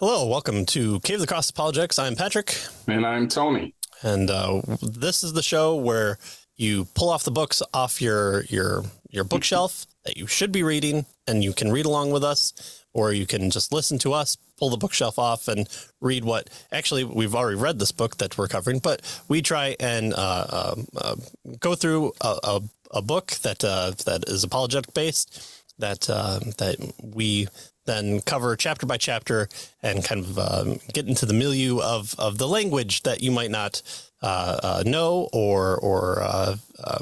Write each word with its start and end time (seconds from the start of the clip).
Hello, 0.00 0.26
welcome 0.26 0.64
to 0.64 0.98
Cave 1.00 1.16
of 1.16 1.20
the 1.20 1.26
Cross 1.26 1.50
Apologetics. 1.50 1.98
I'm 1.98 2.16
Patrick. 2.16 2.56
And 2.86 3.04
I'm 3.04 3.28
Tony. 3.28 3.74
And 4.00 4.30
uh, 4.30 4.62
this 4.80 5.22
is 5.22 5.34
the 5.34 5.42
show 5.42 5.76
where 5.76 6.16
you 6.56 6.86
pull 6.94 7.10
off 7.10 7.24
the 7.24 7.30
books 7.30 7.62
off 7.74 8.00
your 8.00 8.44
your 8.44 8.84
your 9.10 9.24
bookshelf 9.24 9.84
that 10.06 10.16
you 10.16 10.26
should 10.26 10.52
be 10.52 10.62
reading, 10.62 11.04
and 11.26 11.44
you 11.44 11.52
can 11.52 11.70
read 11.70 11.84
along 11.84 12.12
with 12.12 12.24
us, 12.24 12.82
or 12.94 13.12
you 13.12 13.26
can 13.26 13.50
just 13.50 13.74
listen 13.74 13.98
to 13.98 14.14
us, 14.14 14.38
pull 14.58 14.70
the 14.70 14.78
bookshelf 14.78 15.18
off, 15.18 15.48
and 15.48 15.68
read 16.00 16.24
what. 16.24 16.48
Actually, 16.72 17.04
we've 17.04 17.34
already 17.34 17.58
read 17.58 17.78
this 17.78 17.92
book 17.92 18.16
that 18.16 18.38
we're 18.38 18.48
covering, 18.48 18.78
but 18.78 19.02
we 19.28 19.42
try 19.42 19.76
and 19.78 20.14
uh, 20.14 20.72
um, 20.78 20.86
uh, 20.96 21.16
go 21.58 21.74
through 21.74 22.14
a, 22.22 22.38
a, 22.42 22.62
a 22.92 23.02
book 23.02 23.32
that 23.42 23.62
uh, 23.62 23.90
that 24.06 24.24
is 24.28 24.44
apologetic 24.44 24.94
based. 24.94 25.58
That 25.78 26.08
uh, 26.08 26.40
that 26.56 26.76
we 27.02 27.48
then 27.90 28.20
cover 28.20 28.56
chapter 28.56 28.86
by 28.86 28.96
chapter 28.96 29.48
and 29.82 30.04
kind 30.04 30.24
of 30.24 30.38
um, 30.38 30.80
get 30.92 31.08
into 31.08 31.26
the 31.26 31.34
milieu 31.34 31.80
of, 31.80 32.14
of 32.18 32.38
the 32.38 32.46
language 32.46 33.02
that 33.02 33.22
you 33.22 33.32
might 33.32 33.50
not 33.50 33.82
uh, 34.22 34.60
uh, 34.62 34.82
know 34.86 35.28
or 35.32 35.76
or 35.78 36.22
uh, 36.22 36.56
uh 36.84 36.98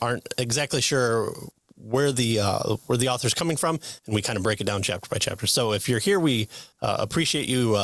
aren't 0.00 0.32
exactly 0.38 0.80
sure 0.80 1.32
where 1.76 2.12
the 2.12 2.38
uh, 2.38 2.76
where 2.86 2.98
the 2.98 3.08
author's 3.08 3.34
coming 3.34 3.56
from, 3.56 3.80
and 4.06 4.14
we 4.14 4.22
kind 4.22 4.36
of 4.36 4.42
break 4.42 4.60
it 4.60 4.64
down 4.64 4.82
chapter 4.82 5.08
by 5.08 5.16
chapter. 5.16 5.46
So 5.46 5.72
if 5.72 5.88
you're 5.88 5.98
here, 5.98 6.20
we 6.20 6.48
uh, 6.82 6.96
appreciate 7.00 7.48
you 7.48 7.76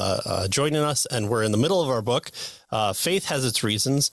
joining 0.51 0.83
us, 0.83 1.07
and 1.07 1.29
we're 1.29 1.43
in 1.43 1.53
the 1.53 1.59
middle 1.59 1.83
of 1.83 1.89
our 1.89 2.03
book. 2.03 2.31
Faith 2.95 3.27
has 3.27 3.45
its 3.45 3.65
reasons. 3.65 4.11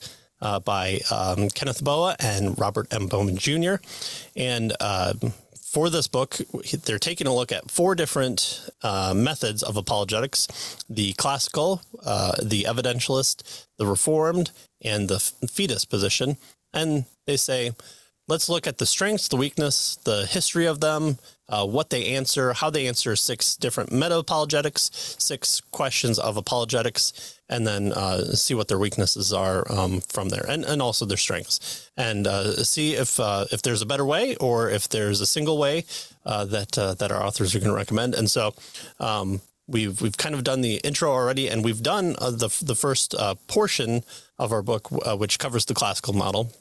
by 0.65 1.02
um, 1.11 1.49
Kenneth 1.49 1.83
Boa 1.83 2.15
and 2.19 2.58
Robert 2.58 2.88
M. 2.91 3.08
Bowman 3.08 3.38
Jr. 3.38 3.75
And 4.36 4.73
for 5.73 5.89
this 5.89 6.07
book, 6.07 6.38
they're 6.85 6.99
taking 6.99 7.25
a 7.25 7.33
look 7.33 7.52
at 7.52 7.71
four 7.71 7.95
different 7.95 8.69
uh, 8.83 9.11
methods 9.16 9.63
of 9.63 9.75
apologetics 9.75 10.47
the 10.88 11.13
classical, 11.13 11.81
uh, 12.05 12.33
the 12.43 12.65
evidentialist, 12.65 13.65
the 13.80 13.88
reformed, 13.88 14.52
and 14.83 15.09
the 15.09 15.15
fideist 15.15 15.89
position. 15.89 16.38
And 16.73 17.05
they 17.25 17.38
say, 17.38 17.71
let's 18.27 18.49
look 18.49 18.67
at 18.67 18.77
the 18.77 18.85
strengths, 18.85 19.27
the 19.27 19.35
weakness, 19.35 19.97
the 20.03 20.25
history 20.25 20.66
of 20.66 20.79
them, 20.79 21.17
uh, 21.49 21.66
what 21.66 21.89
they 21.89 22.16
answer, 22.16 22.53
how 22.53 22.69
they 22.69 22.88
answer 22.88 23.15
six 23.15 23.55
different 23.55 23.91
meta 23.91 24.17
apologetics, 24.17 24.89
six 25.19 25.61
questions 25.71 26.17
of 26.17 26.38
apologetics, 26.38 27.39
and 27.49 27.67
then 27.67 27.91
uh, 27.91 28.23
see 28.33 28.53
what 28.53 28.69
their 28.69 28.80
weaknesses 28.80 29.33
are 29.33 29.69
um, 29.71 29.99
from 30.02 30.30
there, 30.30 30.45
and, 30.47 30.63
and 30.63 30.81
also 30.81 31.05
their 31.05 31.17
strengths, 31.17 31.91
and 31.97 32.25
uh, 32.25 32.63
see 32.63 32.93
if 32.93 33.19
uh, 33.19 33.45
if 33.52 33.61
there's 33.61 33.81
a 33.81 33.85
better 33.85 34.05
way 34.05 34.35
or 34.37 34.69
if 34.69 34.87
there's 34.89 35.21
a 35.21 35.25
single 35.25 35.58
way 35.58 35.83
uh, 36.25 36.45
that 36.45 36.77
uh, 36.77 36.93
that 36.95 37.11
our 37.11 37.23
authors 37.23 37.53
are 37.53 37.59
going 37.59 37.71
to 37.71 37.75
recommend. 37.75 38.15
And 38.15 38.30
so. 38.30 38.53
Um, 38.99 39.41
we've 39.65 40.02
we've 40.02 40.17
kind 40.17 40.35
of 40.35 40.43
done 40.43 40.59
the 40.59 40.75
intro 40.83 41.09
already, 41.09 41.47
and 41.47 41.63
we've 41.63 41.81
done 41.81 42.13
the 42.19 42.49
the 42.61 42.75
first 42.75 43.15
portion 43.47 44.03
of 44.37 44.52
our 44.52 44.61
book, 44.61 44.91
which 45.17 45.39
covers 45.39 45.63
the 45.63 45.73
classical 45.73 46.13
model, 46.13 46.52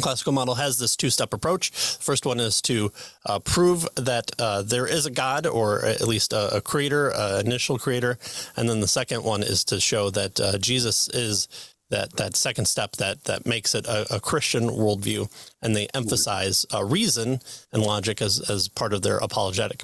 classical 0.00 0.32
model 0.32 0.54
has 0.56 0.78
this 0.78 0.96
two-step 0.96 1.32
approach. 1.32 1.70
First 1.70 2.26
one 2.26 2.40
is 2.40 2.60
to 2.62 2.92
uh, 3.26 3.38
prove 3.38 3.86
that 3.96 4.30
uh, 4.38 4.62
there 4.62 4.86
is 4.86 5.06
a 5.06 5.10
God, 5.10 5.46
or 5.46 5.84
at 5.84 6.02
least 6.02 6.32
a, 6.32 6.56
a 6.56 6.60
creator, 6.60 7.10
an 7.14 7.46
initial 7.46 7.78
creator, 7.78 8.18
and 8.56 8.68
then 8.68 8.80
the 8.80 8.88
second 8.88 9.22
one 9.24 9.42
is 9.42 9.64
to 9.64 9.80
show 9.80 10.10
that 10.10 10.40
uh, 10.40 10.58
Jesus 10.58 11.08
is 11.08 11.48
that 11.90 12.16
that 12.16 12.34
second 12.34 12.64
step 12.64 12.92
that 12.92 13.24
that 13.24 13.46
makes 13.46 13.74
it 13.74 13.86
a, 13.86 14.16
a 14.16 14.20
Christian 14.20 14.68
worldview, 14.68 15.30
and 15.64 15.74
they 15.74 15.88
emphasize 15.94 16.66
uh, 16.72 16.84
reason 16.84 17.40
and 17.72 17.82
logic 17.82 18.20
as 18.22 18.38
as 18.50 18.68
part 18.68 18.92
of 18.92 19.02
their 19.02 19.16
apologetic. 19.18 19.82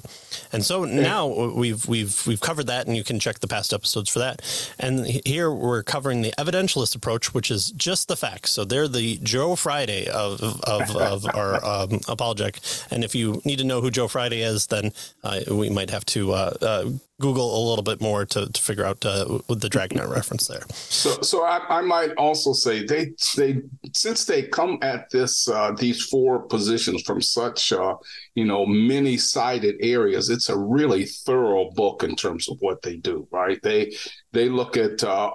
And 0.53 0.63
so 0.63 0.85
now 0.85 1.27
we've 1.27 1.87
we've 1.87 2.25
we've 2.27 2.39
covered 2.39 2.67
that, 2.67 2.87
and 2.87 2.95
you 2.95 3.03
can 3.03 3.19
check 3.19 3.39
the 3.39 3.47
past 3.47 3.73
episodes 3.73 4.09
for 4.09 4.19
that. 4.19 4.41
And 4.79 5.05
here 5.25 5.51
we're 5.51 5.83
covering 5.83 6.21
the 6.21 6.33
evidentialist 6.37 6.95
approach, 6.95 7.33
which 7.33 7.49
is 7.49 7.71
just 7.71 8.07
the 8.07 8.15
facts. 8.15 8.51
So 8.51 8.63
they're 8.63 8.87
the 8.87 9.17
Joe 9.23 9.55
Friday 9.55 10.07
of 10.07 10.41
of, 10.63 10.95
of 10.95 11.25
our 11.33 11.63
um, 11.65 11.99
apologetic. 12.07 12.59
And 12.91 13.03
if 13.03 13.15
you 13.15 13.41
need 13.43 13.57
to 13.57 13.65
know 13.65 13.81
who 13.81 13.91
Joe 13.91 14.07
Friday 14.07 14.41
is, 14.41 14.67
then 14.67 14.93
uh, 15.23 15.41
we 15.49 15.69
might 15.69 15.89
have 15.89 16.05
to 16.05 16.33
uh, 16.33 16.53
uh 16.61 16.91
Google 17.21 17.55
a 17.55 17.61
little 17.69 17.83
bit 17.83 18.01
more 18.01 18.25
to, 18.25 18.51
to 18.51 18.61
figure 18.61 18.83
out 18.83 19.05
uh, 19.05 19.39
the 19.47 19.69
Dragnet 19.69 20.09
reference 20.09 20.47
there. 20.47 20.63
So, 20.73 21.21
so 21.21 21.43
I, 21.43 21.61
I, 21.69 21.81
might 21.81 22.11
also 22.17 22.51
say 22.51 22.83
they 22.83 23.13
they 23.37 23.61
since 23.93 24.25
they 24.25 24.43
come 24.43 24.79
at 24.81 25.09
this 25.11 25.47
uh, 25.47 25.70
these 25.77 26.05
four 26.05 26.43
positions 26.47 27.01
from 27.03 27.21
such 27.21 27.73
uh, 27.73 27.95
you 28.35 28.45
know 28.45 28.65
many 28.65 29.17
sided 29.17 29.75
areas, 29.81 30.29
it's 30.29 30.49
a 30.49 30.57
really 30.57 31.05
thorough 31.05 31.71
book 31.71 32.03
in 32.03 32.15
terms 32.15 32.49
of 32.49 32.57
what 32.59 32.81
they 32.81 32.97
do. 32.97 33.27
Right? 33.31 33.59
They 33.61 33.93
they 34.31 34.49
look 34.49 34.77
at 34.77 35.03
uh, 35.03 35.31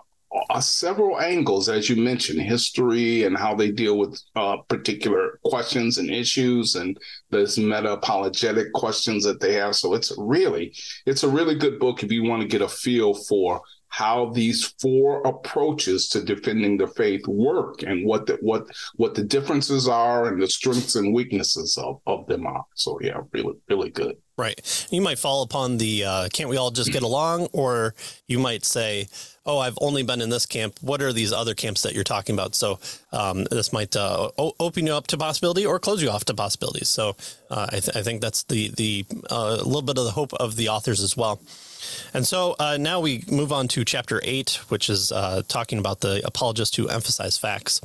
uh, 0.50 0.60
several 0.60 1.20
angles, 1.20 1.69
as 1.69 1.88
you 1.88 1.96
mentioned, 1.96 2.41
history 2.41 3.25
and 3.25 3.36
how 3.36 3.54
they 3.54 3.70
deal 3.70 3.96
with 3.98 4.20
uh, 4.34 4.56
particular 4.69 5.38
questions 5.44 5.98
and 5.98 6.10
issues, 6.10 6.75
and 6.75 6.98
there's 7.30 7.58
meta 7.58 7.92
apologetic 7.92 8.72
questions 8.72 9.25
that 9.25 9.41
they 9.41 9.54
have. 9.54 9.75
So 9.76 9.94
it's 9.94 10.12
really, 10.19 10.75
it's 11.06 11.22
a 11.22 11.28
really 11.28 11.54
good 11.54 11.78
book 11.78 12.02
if 12.02 12.12
you 12.12 12.25
want 12.25 12.42
to 12.42 12.48
get 12.48 12.60
a 12.60 12.69
feel 12.69 13.14
for 13.14 13.62
how 13.96 14.26
these 14.26 14.74
four 14.78 15.22
approaches 15.22 16.06
to 16.06 16.22
defending 16.22 16.76
the 16.76 16.86
faith 16.86 17.26
work 17.26 17.82
and 17.82 18.04
what 18.04 18.26
the 18.26 18.34
what 18.42 18.66
what 18.96 19.14
the 19.14 19.24
differences 19.24 19.88
are 19.88 20.28
and 20.28 20.42
the 20.42 20.46
strengths 20.46 20.96
and 20.96 21.14
weaknesses 21.14 21.78
of, 21.78 21.98
of 22.06 22.26
them 22.26 22.46
are. 22.46 22.66
So 22.74 22.98
yeah, 23.00 23.20
really 23.32 23.54
really 23.70 23.88
good. 23.88 24.16
Right. 24.36 24.86
You 24.90 25.00
might 25.00 25.18
fall 25.18 25.42
upon 25.42 25.78
the 25.78 26.04
uh, 26.04 26.28
can't 26.30 26.50
we 26.50 26.58
all 26.58 26.70
just 26.70 26.92
get 26.92 27.02
along? 27.02 27.48
Or 27.54 27.94
you 28.26 28.38
might 28.38 28.66
say, 28.66 29.08
oh, 29.46 29.58
I've 29.58 29.78
only 29.80 30.02
been 30.02 30.20
in 30.20 30.28
this 30.28 30.44
camp. 30.44 30.74
What 30.82 31.00
are 31.00 31.14
these 31.14 31.32
other 31.32 31.54
camps 31.54 31.80
that 31.80 31.94
you're 31.94 32.04
talking 32.04 32.34
about? 32.34 32.54
So 32.54 32.78
um, 33.12 33.44
this 33.44 33.72
might 33.72 33.96
uh, 33.96 34.30
open 34.36 34.86
you 34.86 34.92
up 34.92 35.06
to 35.06 35.16
possibility 35.16 35.64
or 35.64 35.78
close 35.78 36.02
you 36.02 36.10
off 36.10 36.26
to 36.26 36.34
possibilities. 36.34 36.90
So 36.90 37.16
uh, 37.50 37.68
I, 37.72 37.80
th- 37.80 37.96
I, 37.96 38.02
think 38.02 38.20
that's 38.20 38.42
the 38.42 38.68
the 38.76 39.06
uh, 39.30 39.54
little 39.54 39.80
bit 39.80 39.96
of 39.96 40.04
the 40.04 40.10
hope 40.10 40.34
of 40.34 40.56
the 40.56 40.68
authors 40.68 41.02
as 41.02 41.16
well. 41.16 41.40
And 42.14 42.26
so 42.26 42.56
uh, 42.58 42.76
now 42.78 43.00
we 43.00 43.24
move 43.30 43.52
on 43.52 43.69
to 43.69 43.84
chapter 43.84 44.20
eight, 44.24 44.60
which 44.69 44.88
is 44.88 45.12
uh, 45.12 45.42
talking 45.48 45.78
about 45.78 46.00
the 46.00 46.20
apologists 46.24 46.76
who 46.76 46.88
emphasize 46.88 47.38
facts. 47.38 47.80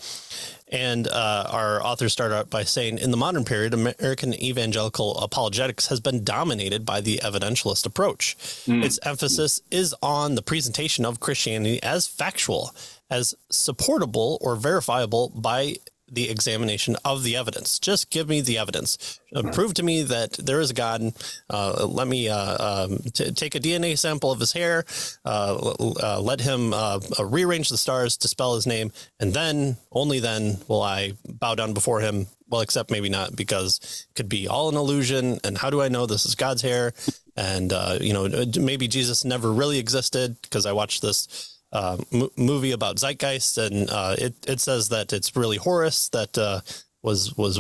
And 0.72 1.08
uh, 1.08 1.48
our 1.50 1.84
authors 1.84 2.14
start 2.14 2.32
out 2.32 2.50
by 2.50 2.64
saying, 2.64 2.98
in 2.98 3.12
the 3.12 3.18
modern 3.18 3.44
period, 3.44 3.74
American 3.74 4.34
evangelical 4.34 5.18
apologetics 5.18 5.88
has 5.88 6.00
been 6.00 6.24
dominated 6.24 6.86
by 6.86 7.02
the 7.02 7.18
evidentialist 7.18 7.86
approach. 7.86 8.38
Mm. 8.66 8.82
Its 8.86 8.98
emphasis 9.04 9.60
is 9.70 9.94
on 10.02 10.36
the 10.36 10.42
presentation 10.42 11.04
of 11.04 11.20
Christianity 11.20 11.84
as 11.84 12.08
factual, 12.08 12.74
as 13.10 13.36
supportable 13.50 14.38
or 14.40 14.56
verifiable 14.56 15.30
by 15.36 15.76
the 16.12 16.30
examination 16.30 16.98
of 17.06 17.24
the 17.24 17.36
evidence. 17.36 17.80
Just 17.80 18.10
give 18.10 18.28
me 18.28 18.42
the 18.42 18.58
evidence. 18.58 19.20
Uh, 19.34 19.44
prove 19.52 19.74
to 19.76 19.84
me 19.84 20.04
that 20.04 20.34
there 20.34 20.60
is 20.60 20.70
a 20.70 20.74
God. 20.74 21.14
Uh, 21.50 21.86
let 21.88 22.08
me 22.08 22.28
uh, 22.28 22.86
um, 22.86 22.98
t- 23.14 23.32
take 23.32 23.56
a 23.56 23.60
DNA 23.60 23.98
sample 23.98 24.32
of 24.32 24.40
his 24.40 24.52
hair. 24.52 24.84
Uh, 25.24 25.74
uh, 26.04 26.20
let 26.22 26.42
him 26.42 26.74
uh, 26.74 27.00
rearrange 27.24 27.70
the 27.70 27.78
stars 27.78 28.18
to 28.18 28.28
spell 28.28 28.56
his 28.56 28.68
name, 28.68 28.92
and 29.20 29.34
then 29.34 29.78
only 29.92 30.20
then 30.20 30.58
will 30.68 30.82
I 30.82 31.14
bow 31.26 31.56
down 31.56 31.74
before 31.74 32.02
him. 32.02 32.28
Well, 32.50 32.62
except 32.62 32.92
maybe 32.92 33.08
not 33.08 33.34
because 33.34 34.06
it 34.10 34.16
could 34.16 34.28
be 34.28 34.50
all 34.50 34.68
an 34.68 34.76
illusion. 34.76 35.40
And 35.46 35.58
how 35.58 35.70
do 35.70 35.82
I 35.82 35.88
know 35.88 36.06
this 36.06 36.26
is 36.26 36.36
God's 36.36 36.62
hair? 36.62 36.92
And 37.38 37.72
you 38.02 38.12
know, 38.12 38.28
maybe 38.60 38.90
Jesus 38.90 39.24
never 39.24 39.54
really 39.54 39.80
existed 39.80 40.36
because 40.42 40.66
I 40.66 40.74
watched 40.74 41.02
this 41.02 41.51
uh, 41.72 41.98
m- 42.12 42.30
movie 42.38 42.72
about 42.72 42.98
Zeitgeist, 42.98 43.58
and 43.58 43.90
uh, 43.90 44.16
it 44.18 44.34
it 44.48 44.60
says 44.60 44.90
that 44.90 45.14
it's 45.14 45.36
really 45.36 45.58
Horus 45.58 46.10
that 46.10 46.38
uh, 46.38 46.62
was 47.02 47.36
was 47.38 47.60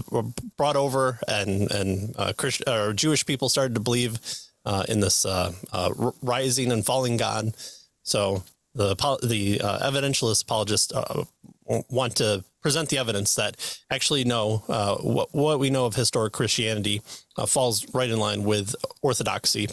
brought 0.57 0.75
over, 0.75 1.19
and 1.27 1.71
and 1.71 2.15
uh, 2.17 2.33
Christian 2.37 2.69
or 2.69 2.93
Jewish 2.93 3.25
people 3.25 3.49
started 3.49 3.75
to 3.75 3.81
believe 3.81 4.19
uh, 4.65 4.83
in 4.89 4.99
this 4.99 5.25
uh, 5.25 5.53
rising 6.21 6.71
and 6.71 6.85
falling 6.85 7.17
God. 7.17 7.55
So 8.03 8.43
the 8.75 8.95
the 9.23 9.59
evidentialist 9.59 10.43
apologists 10.43 10.93
want 11.89 12.15
to 12.17 12.43
present 12.61 12.89
the 12.89 12.97
evidence 12.97 13.35
that 13.35 13.55
actually 13.89 14.23
no, 14.23 14.57
what 15.01 15.33
what 15.33 15.59
we 15.59 15.69
know 15.69 15.85
of 15.85 15.95
historic 15.95 16.33
Christianity 16.33 17.01
falls 17.47 17.85
right 17.93 18.09
in 18.09 18.19
line 18.19 18.43
with 18.43 18.75
orthodoxy 19.01 19.67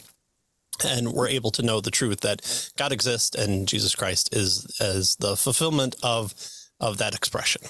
and 0.84 1.12
we're 1.12 1.28
able 1.28 1.50
to 1.52 1.62
know 1.62 1.80
the 1.80 1.90
truth 1.90 2.20
that 2.20 2.70
God 2.76 2.92
exists 2.92 3.36
and 3.36 3.69
Jesus 3.69 3.94
Christ 3.94 4.34
is 4.34 4.66
as 4.80 5.16
the 5.16 5.36
fulfillment 5.36 5.96
of 6.02 6.34
of 6.80 6.98
that 6.98 7.14
expression. 7.14 7.62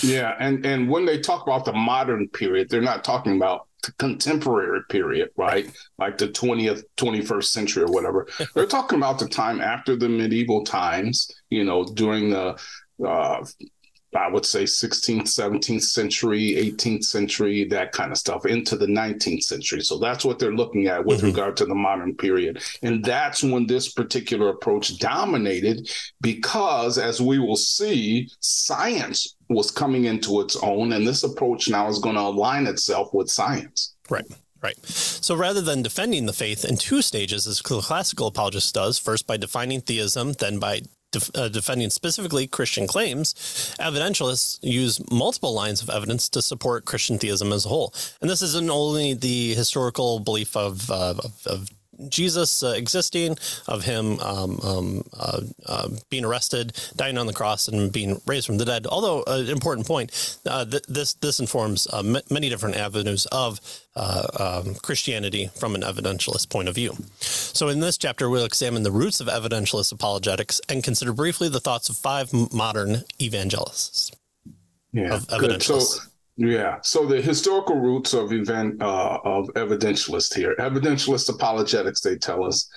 Yeah, 0.00 0.34
and 0.38 0.64
and 0.64 0.88
when 0.88 1.04
they 1.04 1.20
talk 1.20 1.42
about 1.42 1.64
the 1.64 1.72
modern 1.72 2.28
period, 2.28 2.68
they're 2.70 2.80
not 2.80 3.04
talking 3.04 3.36
about 3.36 3.68
the 3.84 3.92
contemporary 3.92 4.80
period, 4.88 5.30
right? 5.36 5.70
Like 5.98 6.16
the 6.18 6.28
20th, 6.28 6.84
21st 6.96 7.44
century 7.44 7.82
or 7.82 7.92
whatever. 7.92 8.26
they're 8.54 8.66
talking 8.66 8.98
about 8.98 9.18
the 9.18 9.28
time 9.28 9.60
after 9.60 9.94
the 9.94 10.08
medieval 10.08 10.64
times, 10.64 11.30
you 11.50 11.64
know, 11.64 11.84
during 11.84 12.30
the 12.30 12.58
uh, 13.06 13.44
I 14.16 14.28
would 14.28 14.46
say 14.46 14.64
16th, 14.64 15.22
17th 15.22 15.82
century, 15.82 16.54
18th 16.56 17.04
century, 17.04 17.64
that 17.64 17.92
kind 17.92 18.12
of 18.12 18.18
stuff, 18.18 18.46
into 18.46 18.76
the 18.76 18.86
19th 18.86 19.42
century. 19.42 19.80
So 19.80 19.98
that's 19.98 20.24
what 20.24 20.38
they're 20.38 20.54
looking 20.54 20.86
at 20.86 21.04
with 21.04 21.18
mm-hmm. 21.18 21.26
regard 21.28 21.56
to 21.58 21.66
the 21.66 21.74
modern 21.74 22.14
period. 22.14 22.62
And 22.82 23.04
that's 23.04 23.42
when 23.42 23.66
this 23.66 23.92
particular 23.92 24.50
approach 24.50 24.98
dominated 24.98 25.90
because, 26.20 26.98
as 26.98 27.20
we 27.20 27.38
will 27.38 27.56
see, 27.56 28.28
science 28.40 29.36
was 29.48 29.70
coming 29.70 30.04
into 30.04 30.40
its 30.40 30.56
own. 30.62 30.92
And 30.92 31.06
this 31.06 31.24
approach 31.24 31.68
now 31.68 31.88
is 31.88 31.98
going 31.98 32.16
to 32.16 32.22
align 32.22 32.66
itself 32.66 33.12
with 33.12 33.30
science. 33.30 33.94
Right. 34.08 34.26
Right. 34.62 34.82
So 34.86 35.34
rather 35.34 35.60
than 35.60 35.82
defending 35.82 36.24
the 36.24 36.32
faith 36.32 36.64
in 36.64 36.78
two 36.78 37.02
stages, 37.02 37.46
as 37.46 37.58
the 37.58 37.80
classical 37.82 38.28
apologist 38.28 38.74
does, 38.74 38.98
first 38.98 39.26
by 39.26 39.36
defining 39.36 39.82
theism, 39.82 40.32
then 40.32 40.58
by 40.58 40.80
uh, 41.34 41.48
defending 41.48 41.90
specifically 41.90 42.46
Christian 42.46 42.86
claims, 42.86 43.34
evidentialists 43.80 44.58
use 44.62 45.00
multiple 45.10 45.52
lines 45.52 45.82
of 45.82 45.90
evidence 45.90 46.28
to 46.30 46.42
support 46.42 46.84
Christian 46.84 47.18
theism 47.18 47.52
as 47.52 47.66
a 47.66 47.68
whole. 47.68 47.92
And 48.20 48.30
this 48.30 48.42
isn't 48.42 48.70
only 48.70 49.14
the 49.14 49.54
historical 49.54 50.20
belief 50.20 50.56
of, 50.56 50.90
uh, 50.90 51.14
of, 51.18 51.46
of 51.46 51.70
Jesus 52.08 52.62
uh, 52.62 52.74
existing, 52.76 53.38
of 53.66 53.84
him 53.84 54.18
um, 54.20 54.60
um, 54.62 55.04
uh, 55.18 55.40
uh, 55.66 55.88
being 56.10 56.24
arrested, 56.24 56.72
dying 56.96 57.18
on 57.18 57.26
the 57.26 57.32
cross, 57.32 57.68
and 57.68 57.92
being 57.92 58.20
raised 58.26 58.46
from 58.46 58.58
the 58.58 58.64
dead. 58.64 58.86
Although 58.86 59.24
an 59.26 59.48
important 59.48 59.86
point, 59.86 60.38
uh, 60.46 60.64
th- 60.64 60.82
this 60.88 61.14
this 61.14 61.40
informs 61.40 61.86
uh, 61.92 61.98
m- 61.98 62.22
many 62.30 62.48
different 62.48 62.76
avenues 62.76 63.26
of 63.26 63.60
uh, 63.96 64.62
um, 64.64 64.74
Christianity 64.76 65.50
from 65.54 65.74
an 65.74 65.82
evidentialist 65.82 66.48
point 66.50 66.68
of 66.68 66.74
view. 66.74 66.96
So, 67.20 67.68
in 67.68 67.80
this 67.80 67.96
chapter, 67.96 68.28
we'll 68.28 68.44
examine 68.44 68.82
the 68.82 68.92
roots 68.92 69.20
of 69.20 69.28
evidentialist 69.28 69.92
apologetics 69.92 70.60
and 70.68 70.82
consider 70.82 71.12
briefly 71.12 71.48
the 71.48 71.60
thoughts 71.60 71.88
of 71.88 71.96
five 71.96 72.32
modern 72.52 73.04
evangelists. 73.20 74.10
Yeah, 74.92 75.20
good. 75.38 75.62
So, 75.62 75.80
yeah. 76.36 76.78
So 76.82 77.06
the 77.06 77.20
historical 77.20 77.76
roots 77.76 78.14
of 78.14 78.32
event 78.32 78.82
uh, 78.82 79.18
of 79.24 79.46
evidentialist 79.54 80.34
here, 80.34 80.54
evidentialist 80.58 81.28
apologetics, 81.28 82.00
they 82.00 82.16
tell 82.16 82.44
us, 82.44 82.68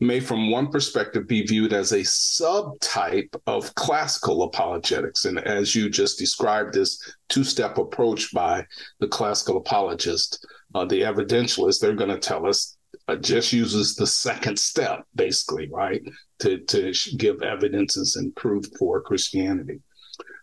may 0.00 0.18
from 0.18 0.50
one 0.50 0.68
perspective 0.68 1.26
be 1.28 1.42
viewed 1.42 1.72
as 1.72 1.92
a 1.92 2.00
subtype 2.00 3.34
of 3.46 3.74
classical 3.74 4.42
apologetics. 4.44 5.26
And 5.26 5.38
as 5.40 5.74
you 5.74 5.90
just 5.90 6.18
described 6.18 6.74
this 6.74 7.14
two-step 7.28 7.78
approach 7.78 8.32
by 8.32 8.66
the 8.98 9.08
classical 9.08 9.58
apologist, 9.58 10.46
uh, 10.74 10.84
the 10.86 11.02
evidentialist, 11.02 11.80
they're 11.80 11.94
going 11.94 12.10
to 12.10 12.18
tell 12.18 12.46
us 12.46 12.76
uh, 13.08 13.16
just 13.16 13.52
uses 13.52 13.94
the 13.94 14.06
second 14.06 14.58
step, 14.58 15.04
basically, 15.14 15.68
right, 15.70 16.02
to, 16.38 16.58
to 16.58 16.92
give 17.16 17.42
evidences 17.42 18.16
and 18.16 18.34
proof 18.36 18.64
for 18.78 19.00
Christianity. 19.00 19.80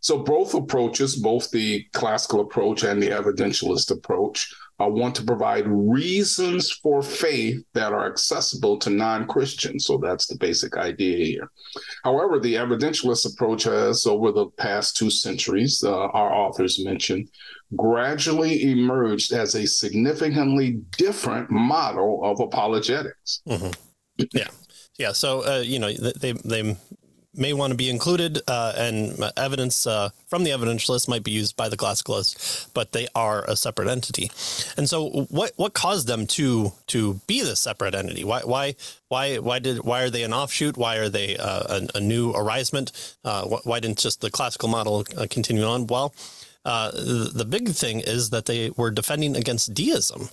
So 0.07 0.17
both 0.17 0.53
approaches, 0.53 1.17
both 1.17 1.51
the 1.51 1.83
classical 1.91 2.39
approach 2.39 2.83
and 2.83 3.03
the 3.03 3.09
evidentialist 3.09 3.91
approach, 3.91 4.55
uh, 4.79 4.87
want 4.87 5.13
to 5.15 5.23
provide 5.23 5.65
reasons 5.67 6.71
for 6.71 7.01
faith 7.01 7.61
that 7.73 7.91
are 7.91 8.09
accessible 8.09 8.77
to 8.77 8.89
non-Christians. 8.89 9.83
So 9.85 9.97
that's 9.97 10.27
the 10.27 10.37
basic 10.37 10.77
idea 10.77 11.25
here. 11.25 11.51
However, 12.05 12.39
the 12.39 12.53
evidentialist 12.53 13.29
approach 13.29 13.63
has, 13.63 14.05
over 14.05 14.31
the 14.31 14.45
past 14.57 14.95
two 14.95 15.09
centuries, 15.09 15.83
uh, 15.83 15.93
our 15.93 16.33
authors 16.33 16.81
mentioned, 16.85 17.27
gradually 17.75 18.71
emerged 18.71 19.33
as 19.33 19.55
a 19.55 19.67
significantly 19.67 20.79
different 20.97 21.51
model 21.51 22.21
of 22.23 22.39
apologetics. 22.39 23.41
Mm-hmm. 23.45 24.23
Yeah. 24.31 24.47
Yeah, 24.97 25.11
so 25.11 25.45
uh, 25.45 25.59
you 25.59 25.77
know 25.77 25.91
they 25.91 26.31
they 26.31 26.75
may 27.37 27.53
want 27.53 27.71
to 27.71 27.77
be 27.77 27.89
included, 27.89 28.41
uh, 28.47 28.73
and 28.75 29.31
evidence 29.37 29.85
uh, 29.85 30.09
from 30.27 30.43
the 30.43 30.51
evidentialist 30.51 31.07
might 31.07 31.23
be 31.23 31.31
used 31.31 31.55
by 31.55 31.69
the 31.69 31.77
classicalists, 31.77 32.67
but 32.73 32.91
they 32.91 33.07
are 33.15 33.43
a 33.45 33.55
separate 33.55 33.87
entity. 33.87 34.31
And 34.75 34.89
so, 34.89 35.27
what 35.29 35.53
what 35.55 35.73
caused 35.73 36.07
them 36.07 36.27
to 36.27 36.73
to 36.87 37.15
be 37.27 37.41
this 37.41 37.59
separate 37.59 37.95
entity? 37.95 38.23
Why 38.23 38.41
why 38.41 38.75
why 39.07 39.37
why 39.37 39.59
did 39.59 39.83
why 39.83 40.01
are 40.01 40.09
they 40.09 40.23
an 40.23 40.33
offshoot? 40.33 40.77
Why 40.77 40.97
are 40.97 41.09
they 41.09 41.37
uh, 41.37 41.79
a, 41.93 41.97
a, 41.97 42.01
new 42.01 42.31
arisement? 42.31 42.91
Uh, 43.23 43.45
why 43.63 43.79
didn't 43.79 43.99
just 43.99 44.21
the 44.21 44.31
classical 44.31 44.69
model 44.69 45.05
uh, 45.17 45.27
continue 45.29 45.63
on? 45.63 45.87
Well, 45.87 46.13
uh, 46.65 46.91
the, 46.91 47.31
the 47.33 47.45
big 47.45 47.69
thing 47.69 48.01
is 48.01 48.31
that 48.31 48.45
they 48.45 48.71
were 48.71 48.91
defending 48.91 49.35
against 49.35 49.73
deism. 49.73 50.29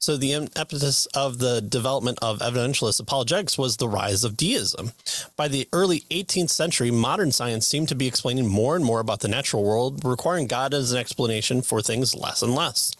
So 0.00 0.16
the 0.16 0.32
impetus 0.32 1.06
of 1.06 1.38
the 1.38 1.60
development 1.60 2.18
of 2.22 2.38
evidentialist 2.38 3.00
apologetics 3.00 3.58
was 3.58 3.76
the 3.76 3.88
rise 3.88 4.22
of 4.22 4.36
deism. 4.36 4.92
By 5.36 5.48
the 5.48 5.68
early 5.72 6.00
18th 6.10 6.50
century, 6.50 6.92
modern 6.92 7.32
science 7.32 7.66
seemed 7.66 7.88
to 7.88 7.96
be 7.96 8.06
explaining 8.06 8.46
more 8.46 8.76
and 8.76 8.84
more 8.84 9.00
about 9.00 9.20
the 9.20 9.28
natural 9.28 9.64
world, 9.64 10.04
requiring 10.04 10.46
God 10.46 10.72
as 10.72 10.92
an 10.92 10.98
explanation 10.98 11.62
for 11.62 11.82
things 11.82 12.14
less 12.14 12.42
and 12.42 12.54
less. 12.54 12.92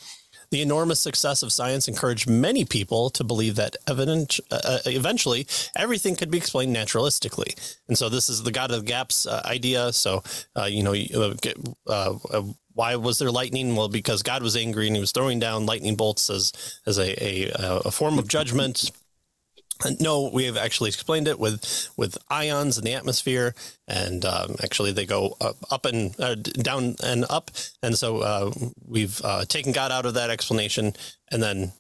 The 0.51 0.63
enormous 0.63 0.99
success 0.99 1.43
of 1.43 1.53
science 1.53 1.89
encouraged 1.89 2.29
many 2.29 2.65
people 2.65 3.11
to 3.11 3.23
believe 3.23 3.57
that 3.57 3.77
evident, 3.87 4.41
uh, 4.51 4.61
uh 4.65 4.79
eventually 4.87 5.47
everything 5.77 6.17
could 6.17 6.31
be 6.31 6.39
explained 6.39 6.75
naturalistically. 6.75 7.79
And 7.87 7.99
so 7.99 8.09
this 8.09 8.31
is 8.31 8.43
the 8.43 8.51
God 8.51 8.71
of 8.71 8.81
the 8.81 8.87
gaps 8.87 9.27
uh, 9.27 9.43
idea. 9.45 9.93
So, 9.93 10.23
uh, 10.57 10.65
you 10.65 10.83
know, 10.83 10.95
uh, 11.87 12.15
uh, 12.31 12.43
why 12.79 12.95
was 12.95 13.19
there 13.19 13.33
lightning? 13.33 13.75
Well, 13.75 13.89
because 13.89 14.23
God 14.23 14.41
was 14.41 14.57
angry 14.57 14.87
and 14.87 14.95
he 14.95 15.01
was 15.01 15.11
throwing 15.11 15.41
down 15.41 15.67
lightning 15.67 15.97
bolts 15.97 16.31
as 16.31 16.53
as 16.87 16.97
a, 16.97 17.11
a, 17.21 17.81
a 17.87 17.91
form 17.91 18.21
of 18.21 18.29
judgment. 18.29 18.93
No, 19.99 20.31
we 20.33 20.45
have 20.45 20.57
actually 20.57 20.89
explained 20.89 21.27
it 21.27 21.41
with 21.41 21.91
with 21.97 22.17
ions 22.31 22.79
in 22.79 22.85
the 22.85 22.95
atmosphere, 22.95 23.57
and 23.89 24.25
um, 24.25 24.55
actually 24.63 24.93
they 24.93 25.07
go 25.07 25.37
up, 25.41 25.57
up 25.73 25.87
and 25.87 26.15
uh, 26.21 26.37
down 26.37 26.95
and 27.03 27.25
up, 27.29 27.51
and 27.83 27.99
so 27.99 28.19
uh, 28.19 28.53
we've 28.87 29.21
uh, 29.25 29.45
taken 29.45 29.73
God 29.73 29.91
out 29.91 30.07
of 30.07 30.15
that 30.15 30.31
explanation, 30.31 30.95
and 31.33 31.43
then 31.43 31.73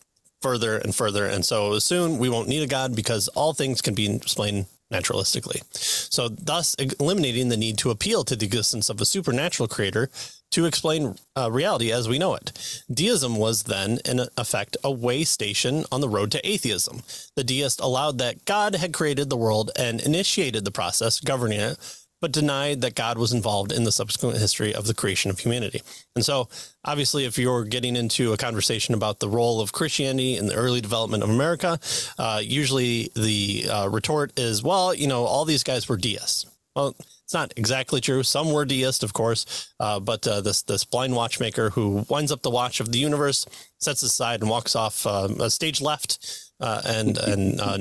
further 0.42 0.78
and 0.78 0.96
further, 0.96 1.26
and 1.26 1.44
so 1.44 1.78
soon 1.78 2.18
we 2.18 2.28
won't 2.28 2.48
need 2.48 2.62
a 2.62 2.66
God 2.66 2.96
because 2.96 3.28
all 3.28 3.52
things 3.52 3.80
can 3.80 3.94
be 3.94 4.12
explained 4.12 4.66
naturalistically. 4.92 5.62
So, 5.74 6.28
thus 6.28 6.74
eliminating 6.74 7.48
the 7.48 7.56
need 7.56 7.78
to 7.78 7.90
appeal 7.90 8.24
to 8.24 8.36
the 8.36 8.46
existence 8.46 8.88
of 8.88 9.00
a 9.00 9.04
supernatural 9.04 9.68
creator 9.68 10.10
to 10.50 10.66
explain 10.66 11.16
uh, 11.36 11.50
reality 11.50 11.92
as 11.92 12.08
we 12.08 12.18
know 12.18 12.34
it. 12.34 12.82
Deism 12.90 13.36
was 13.36 13.64
then, 13.64 13.98
in 14.04 14.20
effect, 14.36 14.76
a 14.82 14.90
way 14.90 15.24
station 15.24 15.84
on 15.92 16.00
the 16.00 16.08
road 16.08 16.30
to 16.32 16.48
atheism. 16.48 17.02
The 17.36 17.44
deist 17.44 17.80
allowed 17.80 18.18
that 18.18 18.44
God 18.44 18.74
had 18.74 18.92
created 18.92 19.30
the 19.30 19.36
world 19.36 19.70
and 19.78 20.00
initiated 20.00 20.64
the 20.64 20.70
process 20.70 21.20
governing 21.20 21.60
it, 21.60 21.78
but 22.20 22.32
denied 22.32 22.80
that 22.80 22.94
God 22.94 23.16
was 23.16 23.32
involved 23.32 23.70
in 23.70 23.84
the 23.84 23.92
subsequent 23.92 24.38
history 24.38 24.74
of 24.74 24.86
the 24.86 24.94
creation 24.94 25.30
of 25.30 25.38
humanity. 25.38 25.82
And 26.16 26.24
so, 26.24 26.48
obviously, 26.84 27.24
if 27.24 27.38
you're 27.38 27.64
getting 27.64 27.94
into 27.94 28.32
a 28.32 28.36
conversation 28.36 28.94
about 28.94 29.20
the 29.20 29.28
role 29.28 29.60
of 29.60 29.72
Christianity 29.72 30.36
in 30.36 30.46
the 30.46 30.54
early 30.54 30.80
development 30.80 31.22
of 31.22 31.30
America, 31.30 31.78
uh, 32.18 32.40
usually 32.42 33.10
the 33.14 33.66
uh, 33.70 33.88
retort 33.88 34.32
is, 34.36 34.62
well, 34.62 34.92
you 34.94 35.06
know, 35.06 35.24
all 35.24 35.44
these 35.44 35.62
guys 35.62 35.88
were 35.88 35.96
deists. 35.96 36.46
Well, 36.74 36.96
it's 37.28 37.34
not 37.34 37.52
exactly 37.56 38.00
true. 38.00 38.22
Some 38.22 38.52
were 38.52 38.64
deist, 38.64 39.02
of 39.02 39.12
course, 39.12 39.70
uh, 39.78 40.00
but 40.00 40.26
uh, 40.26 40.40
this 40.40 40.62
this 40.62 40.84
blind 40.84 41.14
watchmaker 41.14 41.68
who 41.68 42.06
winds 42.08 42.32
up 42.32 42.40
the 42.40 42.48
watch 42.48 42.80
of 42.80 42.90
the 42.90 42.98
universe, 42.98 43.44
sets 43.76 44.02
it 44.02 44.06
aside 44.06 44.40
and 44.40 44.48
walks 44.48 44.74
off 44.74 45.06
uh, 45.06 45.50
stage 45.50 45.82
left. 45.82 46.46
Uh, 46.58 46.80
and 46.86 47.18
and 47.18 47.60
uh, 47.60 47.76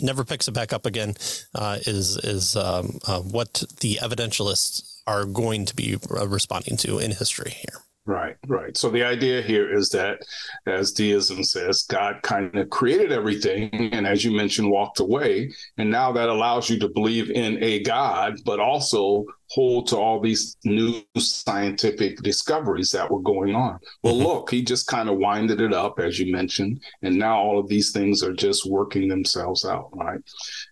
never 0.00 0.24
picks 0.24 0.46
it 0.46 0.52
back 0.52 0.72
up 0.72 0.86
again 0.86 1.14
uh, 1.56 1.78
is 1.84 2.16
is 2.18 2.54
um, 2.54 3.00
what 3.32 3.64
the 3.80 3.96
evidentialists 3.96 5.02
are 5.08 5.24
going 5.24 5.64
to 5.66 5.74
be 5.74 5.98
responding 6.24 6.76
to 6.76 6.98
in 6.98 7.10
history 7.10 7.50
here. 7.50 7.82
Right, 8.04 8.34
right. 8.48 8.76
So 8.76 8.90
the 8.90 9.04
idea 9.04 9.42
here 9.42 9.72
is 9.72 9.88
that, 9.90 10.22
as 10.66 10.90
deism 10.90 11.44
says, 11.44 11.84
God 11.88 12.20
kind 12.22 12.56
of 12.56 12.68
created 12.68 13.12
everything, 13.12 13.70
and 13.92 14.08
as 14.08 14.24
you 14.24 14.32
mentioned, 14.32 14.72
walked 14.72 14.98
away. 14.98 15.52
And 15.78 15.88
now 15.88 16.10
that 16.10 16.28
allows 16.28 16.68
you 16.68 16.80
to 16.80 16.88
believe 16.88 17.30
in 17.30 17.62
a 17.62 17.80
God, 17.84 18.40
but 18.44 18.58
also 18.58 19.24
hold 19.52 19.86
to 19.86 19.98
all 19.98 20.18
these 20.18 20.56
new 20.64 21.02
scientific 21.18 22.16
discoveries 22.22 22.90
that 22.90 23.10
were 23.10 23.20
going 23.20 23.54
on. 23.54 23.78
Well, 24.02 24.14
mm-hmm. 24.14 24.26
look, 24.26 24.50
he 24.50 24.62
just 24.62 24.86
kind 24.86 25.10
of 25.10 25.18
winded 25.18 25.60
it 25.60 25.74
up, 25.74 26.00
as 26.00 26.18
you 26.18 26.32
mentioned, 26.32 26.80
and 27.02 27.18
now 27.18 27.38
all 27.38 27.58
of 27.58 27.68
these 27.68 27.92
things 27.92 28.22
are 28.22 28.32
just 28.32 28.64
working 28.66 29.08
themselves 29.08 29.66
out, 29.66 29.90
right? 29.92 30.20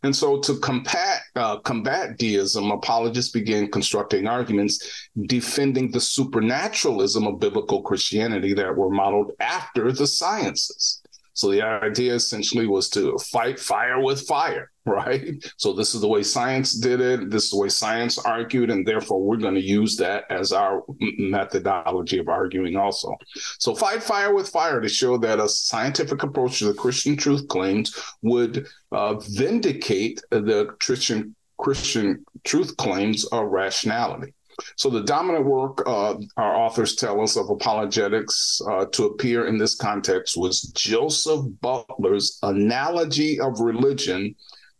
And 0.03 0.17
so, 0.17 0.39
to 0.41 0.59
combat 0.61 1.21
uh, 1.37 1.59
combat 1.59 2.17
deism, 2.17 2.71
apologists 2.71 3.33
began 3.33 3.71
constructing 3.71 4.27
arguments 4.27 5.11
defending 5.27 5.91
the 5.91 6.01
supernaturalism 6.01 7.27
of 7.27 7.39
biblical 7.39 7.83
Christianity 7.83 8.55
that 8.55 8.75
were 8.75 8.91
modeled 8.91 9.33
after 9.41 9.93
the 9.93 10.07
sciences. 10.07 11.00
So 11.40 11.50
the 11.50 11.62
idea 11.62 12.12
essentially 12.12 12.66
was 12.66 12.90
to 12.90 13.16
fight 13.16 13.59
fire 13.59 13.99
with 13.99 14.26
fire, 14.28 14.70
right? 14.85 15.42
So 15.56 15.73
this 15.73 15.94
is 15.94 16.02
the 16.02 16.09
way 16.09 16.23
science 16.23 16.75
did 16.75 17.00
it. 17.00 17.30
This 17.30 17.44
is 17.44 17.52
the 17.52 17.56
way 17.56 17.70
science 17.70 18.18
argued, 18.18 18.68
and 18.68 18.87
therefore 18.87 19.23
we're 19.23 19.38
going 19.38 19.54
to 19.54 19.62
use 19.62 19.97
that 19.97 20.25
as 20.28 20.52
our 20.52 20.82
methodology 21.00 22.18
of 22.18 22.28
arguing 22.28 22.76
also. 22.76 23.16
So 23.59 23.75
fight 23.75 24.02
fire 24.02 24.35
with 24.35 24.50
fire 24.50 24.82
to 24.82 24.88
show 24.88 25.16
that 25.16 25.40
a 25.40 25.49
scientific 25.49 26.23
approach 26.23 26.59
to 26.59 26.66
the 26.66 26.75
Christian 26.75 27.16
truth 27.16 27.49
claims 27.49 27.99
would 28.20 28.66
uh, 28.92 29.14
vindicate 29.14 30.20
the 30.28 30.76
Christian 30.78 31.35
Christian 31.56 32.23
truth 32.44 32.76
claims 32.76 33.25
of 33.26 33.47
rationality. 33.47 34.35
So 34.76 34.90
the 34.90 35.02
dominant 35.02 35.45
work 35.45 35.83
uh, 35.87 36.14
our 36.37 36.57
authors 36.57 36.97
tell 36.97 37.21
us 37.21 37.37
of 37.37 37.50
apologetics 37.50 38.61
uh, 38.69 38.87
to 38.87 39.07
appear 39.07 39.47
in 39.47 39.59
this 39.59 39.75
context 39.75 40.37
was 40.37 40.62
Joseph 40.75 41.45
Butler's 41.61 42.38
Analogy 42.43 43.40
of 43.40 43.61
Religion, 43.61 44.35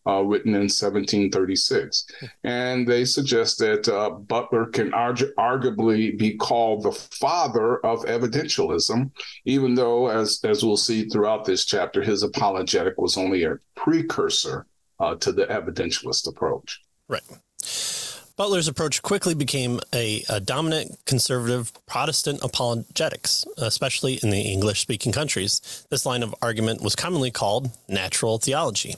uh, 0.07 0.23
written 0.23 0.55
in 0.55 0.63
1736. 0.63 2.07
And 2.45 2.87
they 2.87 3.05
suggest 3.05 3.59
that 3.59 3.89
uh, 3.89 4.11
Butler 4.11 4.67
can 4.67 4.91
argu- 4.93 5.33
arguably 5.39 6.19
be 6.19 6.37
called 6.37 6.83
the 6.83 6.93
father 6.93 7.85
of 7.85 8.05
evidentialism, 8.07 9.11
even 9.45 9.75
though, 9.75 10.09
as, 10.09 10.41
as 10.45 10.65
we'll 10.65 10.77
see 10.77 11.09
throughout 11.09 11.45
this 11.45 11.65
chapter, 11.65 12.03
his 12.03 12.23
apologetic 12.23 12.99
was 12.99 13.17
only 13.17 13.45
a 13.45 13.57
precursor 13.75 14.67
uh, 15.01 15.15
to 15.17 15.33
the 15.33 15.47
evidentialist 15.47 16.29
approach. 16.29 16.81
Right. 17.09 17.23
Butler's 18.41 18.69
approach 18.69 19.03
quickly 19.03 19.35
became 19.35 19.81
a, 19.95 20.25
a, 20.31 20.41
dominant 20.41 20.99
conservative 21.05 21.73
Protestant 21.85 22.41
apologetics, 22.43 23.45
especially 23.59 24.19
in 24.23 24.31
the 24.31 24.41
English 24.41 24.81
speaking 24.81 25.13
countries. 25.13 25.85
This 25.91 26.07
line 26.07 26.23
of 26.23 26.35
argument 26.41 26.81
was 26.81 26.97
commonly 26.97 27.31
called 27.31 27.71
natural 27.87 28.39
theology. 28.39 28.97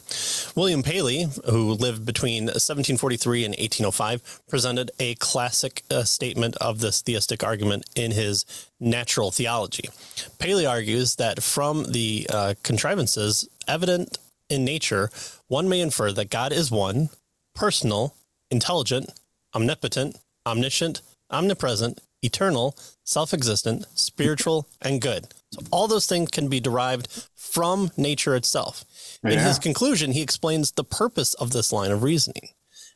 William 0.54 0.84
Paley, 0.84 1.26
who 1.50 1.72
lived 1.72 2.06
between 2.06 2.44
1743 2.44 3.44
and 3.44 3.56
1805, 3.56 4.42
presented 4.48 4.92
a 5.00 5.16
classic 5.16 5.82
uh, 5.90 6.04
statement 6.04 6.56
of 6.58 6.78
this 6.78 7.02
theistic 7.02 7.42
argument 7.42 7.82
in 7.96 8.12
his 8.12 8.44
Natural 8.78 9.32
Theology. 9.32 9.90
Paley 10.38 10.66
argues 10.66 11.16
that 11.16 11.42
from 11.42 11.90
the 11.90 12.28
uh, 12.32 12.54
contrivances 12.62 13.48
evident 13.66 14.18
in 14.48 14.64
nature, 14.64 15.10
one 15.48 15.68
may 15.68 15.80
infer 15.80 16.12
that 16.12 16.30
God 16.30 16.52
is 16.52 16.70
one, 16.70 17.08
personal, 17.56 18.14
intelligent, 18.48 19.10
omnipotent, 19.54 20.18
omniscient, 20.46 21.02
omnipresent, 21.30 22.00
eternal, 22.22 22.76
self 23.04 23.34
existent, 23.34 23.86
spiritual, 23.94 24.68
and 24.80 25.00
good. 25.00 25.26
So 25.50 25.62
all 25.70 25.88
those 25.88 26.06
things 26.06 26.30
can 26.30 26.48
be 26.48 26.60
derived 26.60 27.08
from 27.34 27.90
nature 27.96 28.34
itself. 28.34 28.84
In 29.24 29.38
his 29.38 29.58
conclusion, 29.58 30.12
he 30.12 30.22
explains 30.22 30.72
the 30.72 30.84
purpose 30.84 31.34
of 31.34 31.52
this 31.52 31.72
line 31.72 31.92
of 31.92 32.02
reasoning. 32.02 32.48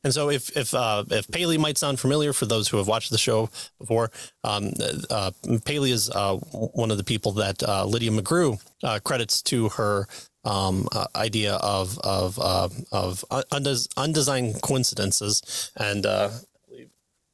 And 0.03 0.15
so, 0.15 0.31
if 0.31 0.57
if 0.57 0.73
uh, 0.73 1.05
if 1.11 1.29
Paley 1.29 1.59
might 1.59 1.79
sound 1.79 1.99
familiar 1.99 2.33
for 2.33 2.47
those 2.47 2.69
who 2.69 2.77
have 2.77 2.87
watched 2.87 3.11
the 3.11 3.19
show 3.19 3.51
before, 3.79 4.11
um, 4.45 4.73
uh, 5.11 5.33
Paley 5.65 5.91
is 5.91 6.11
uh, 6.11 6.37
one 6.37 6.91
of 6.91 6.97
the 6.97 7.05
people 7.05 7.33
that 7.33 7.63
uh, 7.63 7.85
Lydia 7.85 8.11
McGrew 8.11 8.63
uh, 8.85 9.01
credits 9.03 9.43
to 9.43 9.69
her 9.71 10.07
um, 10.47 10.89
uh, 10.93 11.07
idea 11.15 11.55
of 11.55 11.99
of 11.99 12.39
uh, 12.39 12.69
of 12.93 13.25
undes- 13.51 13.89
undesigned 13.97 14.63
coincidences, 14.63 15.71
and 15.77 16.07
uh, 16.07 16.31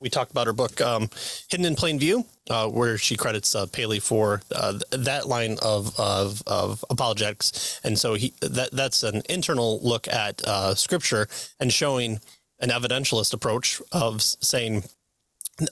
we 0.01 0.09
talked 0.09 0.31
about 0.33 0.47
her 0.47 0.53
book 0.53 0.81
um, 0.81 1.11
"Hidden 1.49 1.67
in 1.67 1.77
Plain 1.77 1.99
View," 1.99 2.25
uh, 2.51 2.69
where 2.69 2.99
she 2.99 3.17
credits 3.17 3.55
uh, 3.55 3.67
Paley 3.67 4.01
for 4.01 4.43
uh, 4.55 4.79
that 4.91 5.29
line 5.29 5.59
of, 5.63 5.99
of, 6.01 6.43
of 6.47 6.85
apologetics, 6.91 7.81
and 7.85 7.99
so 7.99 8.15
he 8.15 8.35
that 8.41 8.73
that's 8.73 9.03
an 9.03 9.23
internal 9.29 9.79
look 9.83 10.09
at 10.09 10.43
Scripture 10.77 11.29
and 11.61 11.73
showing 11.73 12.19
an 12.61 12.71
evidentialist 12.71 13.35
approach 13.35 13.83
of 13.93 14.23
saying 14.23 14.85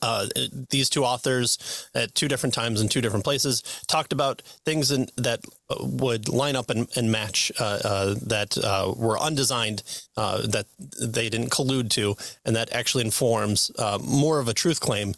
uh, 0.03 0.27
these 0.71 0.89
two 0.89 1.05
authors 1.05 1.89
at 1.95 2.15
two 2.15 2.29
different 2.29 2.55
times 2.55 2.81
in 2.81 2.89
two 2.89 3.01
different 3.01 3.25
places 3.25 3.63
talked 3.87 4.13
about 4.13 4.43
things 4.65 4.91
in, 4.91 5.09
that 5.17 5.41
uh, 5.71 5.77
would 5.81 6.29
line 6.29 6.57
up 6.57 6.71
and, 6.71 6.89
and 6.97 7.13
match 7.13 7.53
uh, 7.61 7.79
uh, 7.85 8.15
that 8.23 8.59
uh, 8.59 8.93
were 8.97 9.19
undesigned, 9.19 9.83
uh, 10.17 10.47
that 10.47 10.67
they 11.01 11.29
didn't 11.29 11.51
collude 11.51 11.91
to, 11.91 12.17
and 12.45 12.57
that 12.57 12.73
actually 12.73 13.05
informs 13.05 13.71
more 14.05 14.41
of 14.41 14.49
a 14.49 14.55
truth 14.55 14.81
claim 14.81 15.15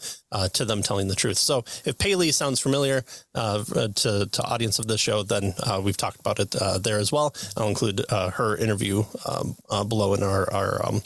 to 0.53 0.65
them 0.65 0.83
telling 0.83 1.09
the 1.09 1.15
truth. 1.15 1.39
So 1.39 1.65
if 1.85 1.99
Paley 1.99 2.33
sounds 2.33 2.61
familiar 2.61 3.05
to, 3.35 4.29
to 4.31 4.43
audience 4.45 4.79
of 4.79 4.87
this 4.87 5.01
show, 5.01 5.23
then 5.23 5.55
we've 5.83 5.97
talked 5.97 6.21
about 6.21 6.39
it 6.39 6.55
there 6.83 6.99
as 6.99 7.13
well. 7.13 7.35
I'll 7.57 7.69
include 7.69 8.05
her 8.11 8.57
interview 8.57 9.05
um, 9.27 9.57
below 9.89 10.15
in 10.15 10.23
our 10.23 10.53
our 10.53 10.87
um, 10.87 11.03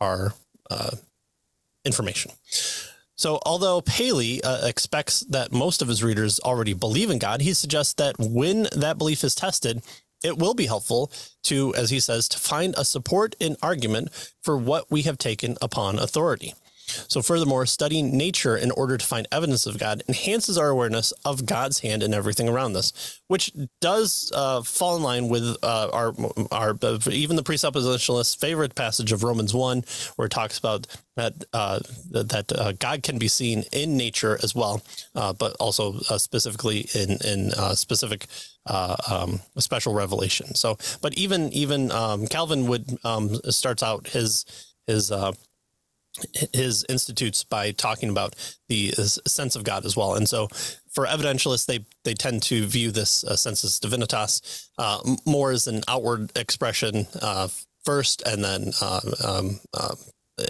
our 0.00 0.34
information. 1.84 2.32
So, 3.20 3.38
although 3.44 3.82
Paley 3.82 4.42
uh, 4.42 4.66
expects 4.66 5.20
that 5.28 5.52
most 5.52 5.82
of 5.82 5.88
his 5.88 6.02
readers 6.02 6.40
already 6.40 6.72
believe 6.72 7.10
in 7.10 7.18
God, 7.18 7.42
he 7.42 7.52
suggests 7.52 7.92
that 7.94 8.18
when 8.18 8.66
that 8.74 8.96
belief 8.96 9.22
is 9.22 9.34
tested, 9.34 9.82
it 10.24 10.38
will 10.38 10.54
be 10.54 10.64
helpful 10.64 11.12
to, 11.42 11.74
as 11.74 11.90
he 11.90 12.00
says, 12.00 12.28
to 12.30 12.38
find 12.38 12.74
a 12.78 12.84
support 12.86 13.36
in 13.38 13.58
argument 13.62 14.08
for 14.42 14.56
what 14.56 14.90
we 14.90 15.02
have 15.02 15.18
taken 15.18 15.58
upon 15.60 15.98
authority. 15.98 16.54
So, 17.08 17.22
furthermore, 17.22 17.66
studying 17.66 18.16
nature 18.16 18.56
in 18.56 18.70
order 18.72 18.96
to 18.96 19.04
find 19.04 19.26
evidence 19.32 19.66
of 19.66 19.78
God 19.78 20.02
enhances 20.08 20.58
our 20.58 20.68
awareness 20.68 21.12
of 21.24 21.46
God's 21.46 21.80
hand 21.80 22.02
in 22.02 22.14
everything 22.14 22.48
around 22.48 22.76
us, 22.76 23.20
which 23.28 23.52
does 23.80 24.32
uh, 24.34 24.62
fall 24.62 24.96
in 24.96 25.02
line 25.02 25.28
with 25.28 25.56
uh, 25.62 25.88
our 25.92 26.14
our 26.50 26.74
even 27.10 27.36
the 27.36 27.42
presuppositionalist's 27.42 28.34
favorite 28.34 28.74
passage 28.74 29.12
of 29.12 29.22
Romans 29.22 29.54
one, 29.54 29.84
where 30.16 30.26
it 30.26 30.32
talks 30.32 30.58
about 30.58 30.86
that 31.16 31.44
uh, 31.52 31.80
that 32.10 32.52
uh, 32.52 32.72
God 32.72 33.02
can 33.02 33.18
be 33.18 33.28
seen 33.28 33.64
in 33.72 33.96
nature 33.96 34.38
as 34.42 34.54
well, 34.54 34.82
uh, 35.14 35.32
but 35.32 35.56
also 35.60 36.00
uh, 36.08 36.18
specifically 36.18 36.88
in 36.94 37.18
in 37.24 37.50
specific 37.76 38.26
um, 38.66 39.40
special 39.58 39.94
revelation. 39.94 40.54
So, 40.54 40.78
but 41.02 41.14
even 41.14 41.52
even 41.52 41.90
um, 41.90 42.26
Calvin 42.26 42.66
would 42.66 42.98
um, 43.04 43.34
starts 43.50 43.82
out 43.82 44.08
his 44.08 44.44
his 44.86 45.12
his 46.52 46.84
institutes 46.88 47.44
by 47.44 47.70
talking 47.72 48.10
about 48.10 48.34
the 48.68 48.92
uh, 48.98 49.02
sense 49.02 49.56
of 49.56 49.64
God 49.64 49.84
as 49.84 49.96
well. 49.96 50.14
And 50.14 50.28
so 50.28 50.48
for 50.90 51.06
evidentialists, 51.06 51.66
they, 51.66 51.84
they 52.04 52.14
tend 52.14 52.42
to 52.44 52.66
view 52.66 52.90
this 52.90 53.24
uh, 53.24 53.36
sensus 53.36 53.78
divinitas 53.78 54.68
uh, 54.78 54.98
more 55.24 55.52
as 55.52 55.66
an 55.66 55.82
outward 55.88 56.36
expression 56.36 57.06
uh, 57.22 57.48
first 57.84 58.22
and 58.26 58.42
then 58.42 58.72
uh, 58.82 59.00
um, 59.24 59.60
uh, 59.72 59.94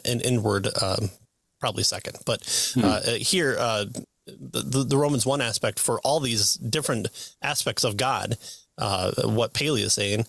an 0.04 0.20
inward 0.20 0.68
um, 0.82 1.10
probably 1.60 1.82
second. 1.82 2.16
But 2.24 2.72
hmm. 2.74 3.16
here, 3.18 3.54
the, 4.26 4.84
the 4.88 4.96
Romans 4.96 5.26
1 5.26 5.40
aspect 5.40 5.78
for 5.78 6.00
all 6.00 6.20
these 6.20 6.54
different 6.54 7.08
aspects 7.42 7.84
of 7.84 7.96
God, 7.96 8.38
what 8.78 9.52
Paley 9.52 9.82
is 9.82 9.92
saying, 9.92 10.24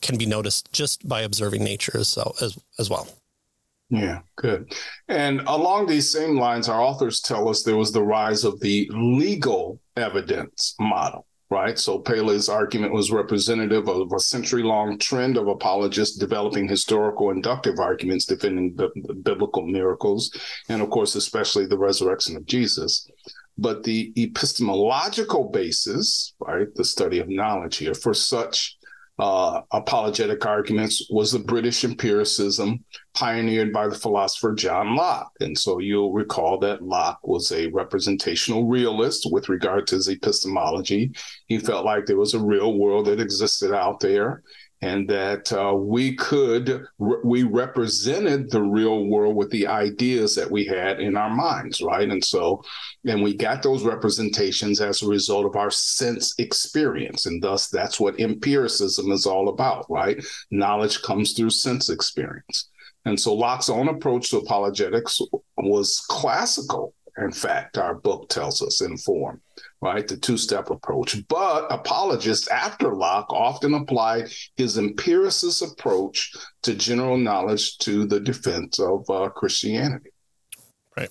can 0.00 0.18
be 0.18 0.26
noticed 0.26 0.72
just 0.72 1.08
by 1.08 1.22
observing 1.22 1.64
nature 1.64 2.04
so, 2.04 2.34
as, 2.40 2.56
as 2.78 2.88
well. 2.88 3.08
Yeah, 3.90 4.20
good. 4.36 4.74
And 5.08 5.40
along 5.46 5.86
these 5.86 6.12
same 6.12 6.38
lines, 6.38 6.68
our 6.68 6.80
authors 6.80 7.20
tell 7.20 7.48
us 7.48 7.62
there 7.62 7.76
was 7.76 7.92
the 7.92 8.02
rise 8.02 8.44
of 8.44 8.60
the 8.60 8.88
legal 8.92 9.80
evidence 9.96 10.74
model, 10.78 11.26
right? 11.48 11.78
So 11.78 11.98
Paley's 11.98 12.50
argument 12.50 12.92
was 12.92 13.10
representative 13.10 13.88
of 13.88 14.12
a 14.12 14.20
century 14.20 14.62
long 14.62 14.98
trend 14.98 15.38
of 15.38 15.48
apologists 15.48 16.18
developing 16.18 16.68
historical 16.68 17.30
inductive 17.30 17.78
arguments 17.78 18.26
defending 18.26 18.74
the, 18.76 18.90
biblical 19.22 19.66
miracles, 19.66 20.30
and 20.68 20.82
of 20.82 20.90
course, 20.90 21.14
especially 21.14 21.64
the 21.64 21.78
resurrection 21.78 22.36
of 22.36 22.44
Jesus. 22.44 23.08
But 23.56 23.84
the 23.84 24.12
epistemological 24.18 25.48
basis, 25.48 26.34
right, 26.40 26.72
the 26.74 26.84
study 26.84 27.20
of 27.20 27.28
knowledge 27.28 27.78
here, 27.78 27.94
for 27.94 28.12
such 28.12 28.77
uh, 29.18 29.62
apologetic 29.72 30.46
arguments 30.46 31.08
was 31.10 31.32
the 31.32 31.40
British 31.40 31.84
empiricism 31.84 32.84
pioneered 33.14 33.72
by 33.72 33.88
the 33.88 33.94
philosopher 33.94 34.54
John 34.54 34.94
Locke. 34.94 35.32
And 35.40 35.58
so 35.58 35.80
you'll 35.80 36.12
recall 36.12 36.58
that 36.60 36.82
Locke 36.82 37.18
was 37.26 37.50
a 37.50 37.66
representational 37.68 38.66
realist 38.66 39.26
with 39.30 39.48
regard 39.48 39.88
to 39.88 39.96
his 39.96 40.08
epistemology. 40.08 41.12
He 41.46 41.58
felt 41.58 41.84
like 41.84 42.06
there 42.06 42.16
was 42.16 42.34
a 42.34 42.40
real 42.40 42.78
world 42.78 43.06
that 43.06 43.20
existed 43.20 43.74
out 43.74 43.98
there 43.98 44.42
and 44.80 45.08
that 45.08 45.52
uh, 45.52 45.74
we 45.74 46.14
could 46.14 46.86
we 46.98 47.42
represented 47.42 48.50
the 48.50 48.62
real 48.62 49.06
world 49.06 49.34
with 49.34 49.50
the 49.50 49.66
ideas 49.66 50.34
that 50.36 50.50
we 50.50 50.64
had 50.64 51.00
in 51.00 51.16
our 51.16 51.30
minds 51.30 51.80
right? 51.80 52.08
And 52.08 52.24
so 52.24 52.62
and 53.04 53.22
we 53.22 53.34
got 53.34 53.62
those 53.62 53.84
representations 53.84 54.80
as 54.80 55.02
a 55.02 55.08
result 55.08 55.46
of 55.46 55.56
our 55.56 55.70
sense 55.70 56.34
experience 56.38 57.26
and 57.26 57.42
thus 57.42 57.68
that's 57.68 57.98
what 57.98 58.20
empiricism 58.20 59.10
is 59.10 59.26
all 59.26 59.48
about 59.48 59.86
right? 59.90 60.24
Knowledge 60.50 61.02
comes 61.02 61.32
through 61.32 61.50
sense 61.50 61.90
experience. 61.90 62.68
And 63.04 63.18
so 63.18 63.32
locke's 63.32 63.70
own 63.70 63.88
approach 63.88 64.30
to 64.30 64.38
apologetics 64.38 65.20
was 65.56 66.04
classical 66.08 66.94
in 67.24 67.32
fact 67.32 67.78
our 67.78 67.94
book 67.94 68.28
tells 68.28 68.62
us 68.62 68.80
in 68.80 68.96
form 68.96 69.40
right? 69.80 70.06
The 70.06 70.16
two 70.16 70.36
step 70.36 70.70
approach. 70.70 71.16
But 71.28 71.66
apologists 71.70 72.48
after 72.48 72.94
Locke 72.94 73.32
often 73.32 73.74
applied 73.74 74.30
his 74.56 74.78
empiricist 74.78 75.62
approach 75.62 76.34
to 76.62 76.74
general 76.74 77.16
knowledge 77.16 77.78
to 77.78 78.06
the 78.06 78.20
defense 78.20 78.78
of 78.78 79.08
uh, 79.08 79.28
Christianity. 79.30 80.10
Right. 80.96 81.10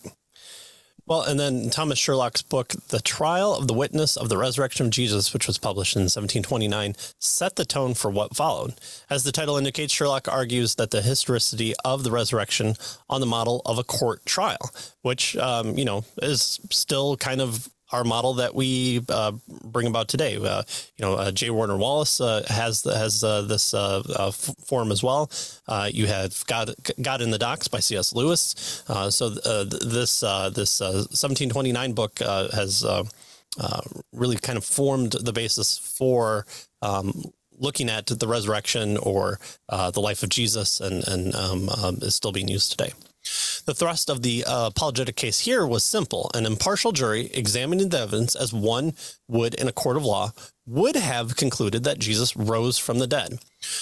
Well, 1.07 1.21
and 1.21 1.39
then 1.39 1.69
Thomas 1.69 1.97
Sherlock's 1.97 2.41
book, 2.41 2.73
The 2.89 2.99
Trial 2.99 3.55
of 3.55 3.69
the 3.69 3.73
Witness 3.73 4.17
of 4.17 4.27
the 4.27 4.37
Resurrection 4.37 4.87
of 4.87 4.91
Jesus, 4.91 5.33
which 5.33 5.47
was 5.47 5.57
published 5.57 5.95
in 5.95 6.01
1729, 6.01 6.95
set 7.17 7.55
the 7.55 7.63
tone 7.63 7.93
for 7.93 8.11
what 8.11 8.35
followed. 8.35 8.73
As 9.09 9.23
the 9.23 9.31
title 9.31 9.55
indicates, 9.55 9.93
Sherlock 9.93 10.27
argues 10.27 10.75
that 10.75 10.91
the 10.91 11.01
historicity 11.01 11.73
of 11.85 12.03
the 12.03 12.11
resurrection 12.11 12.75
on 13.09 13.21
the 13.21 13.25
model 13.25 13.61
of 13.65 13.77
a 13.77 13.85
court 13.85 14.25
trial, 14.25 14.69
which, 15.01 15.37
um, 15.37 15.77
you 15.77 15.85
know, 15.85 16.03
is 16.21 16.59
still 16.71 17.15
kind 17.15 17.39
of 17.39 17.69
our 17.91 18.03
model 18.03 18.35
that 18.35 18.53
we 18.53 19.01
uh, 19.09 19.31
bring 19.63 19.87
about 19.87 20.07
today. 20.07 20.35
Uh, 20.35 20.63
you 20.97 21.05
know, 21.05 21.13
uh, 21.15 21.31
J. 21.31 21.49
Warner 21.49 21.77
Wallace 21.77 22.19
uh, 22.19 22.43
has 22.47 22.83
has 22.83 23.23
uh, 23.23 23.43
this 23.43 23.73
uh, 23.73 24.31
form 24.31 24.91
as 24.91 25.03
well. 25.03 25.31
you 25.91 26.07
have 26.07 26.45
God, 26.47 26.73
God 27.01 27.21
in 27.21 27.31
the 27.31 27.37
Docks 27.37 27.67
by 27.67 27.79
C.S. 27.79 28.13
Lewis. 28.13 28.83
so 29.09 29.29
this 29.29 30.19
this 30.19 30.79
1729 30.79 31.93
book 31.93 32.19
has 32.19 32.85
really 34.13 34.37
kind 34.37 34.57
of 34.57 34.65
formed 34.65 35.11
the 35.11 35.33
basis 35.33 35.77
for. 35.77 36.45
Um, 36.81 37.23
looking 37.59 37.89
at 37.89 38.05
the 38.05 38.27
resurrection 38.27 38.97
or 38.97 39.39
the 39.67 39.99
life 39.99 40.21
of 40.21 40.29
Jesus, 40.29 40.79
and 40.79 41.03
and 41.07 41.33
um, 41.33 41.69
um, 41.69 41.97
is 42.03 42.13
still 42.13 42.31
being 42.31 42.47
used 42.47 42.69
today. 42.69 42.93
The 43.65 43.73
thrust 43.73 44.09
of 44.09 44.21
the 44.21 44.45
uh, 44.45 44.67
apologetic 44.67 45.15
case 45.15 45.39
here 45.39 45.65
was 45.65 45.83
simple. 45.83 46.31
An 46.33 46.45
impartial 46.45 46.91
jury 46.91 47.29
examining 47.33 47.89
the 47.89 47.99
evidence 47.99 48.35
as 48.35 48.53
one 48.53 48.93
would 49.27 49.53
in 49.55 49.67
a 49.67 49.73
court 49.73 49.97
of 49.97 50.05
law 50.05 50.31
would 50.65 50.95
have 50.95 51.35
concluded 51.35 51.83
that 51.83 51.99
Jesus 51.99 52.35
rose 52.35 52.77
from 52.77 52.99
the 52.99 53.07
dead. 53.07 53.39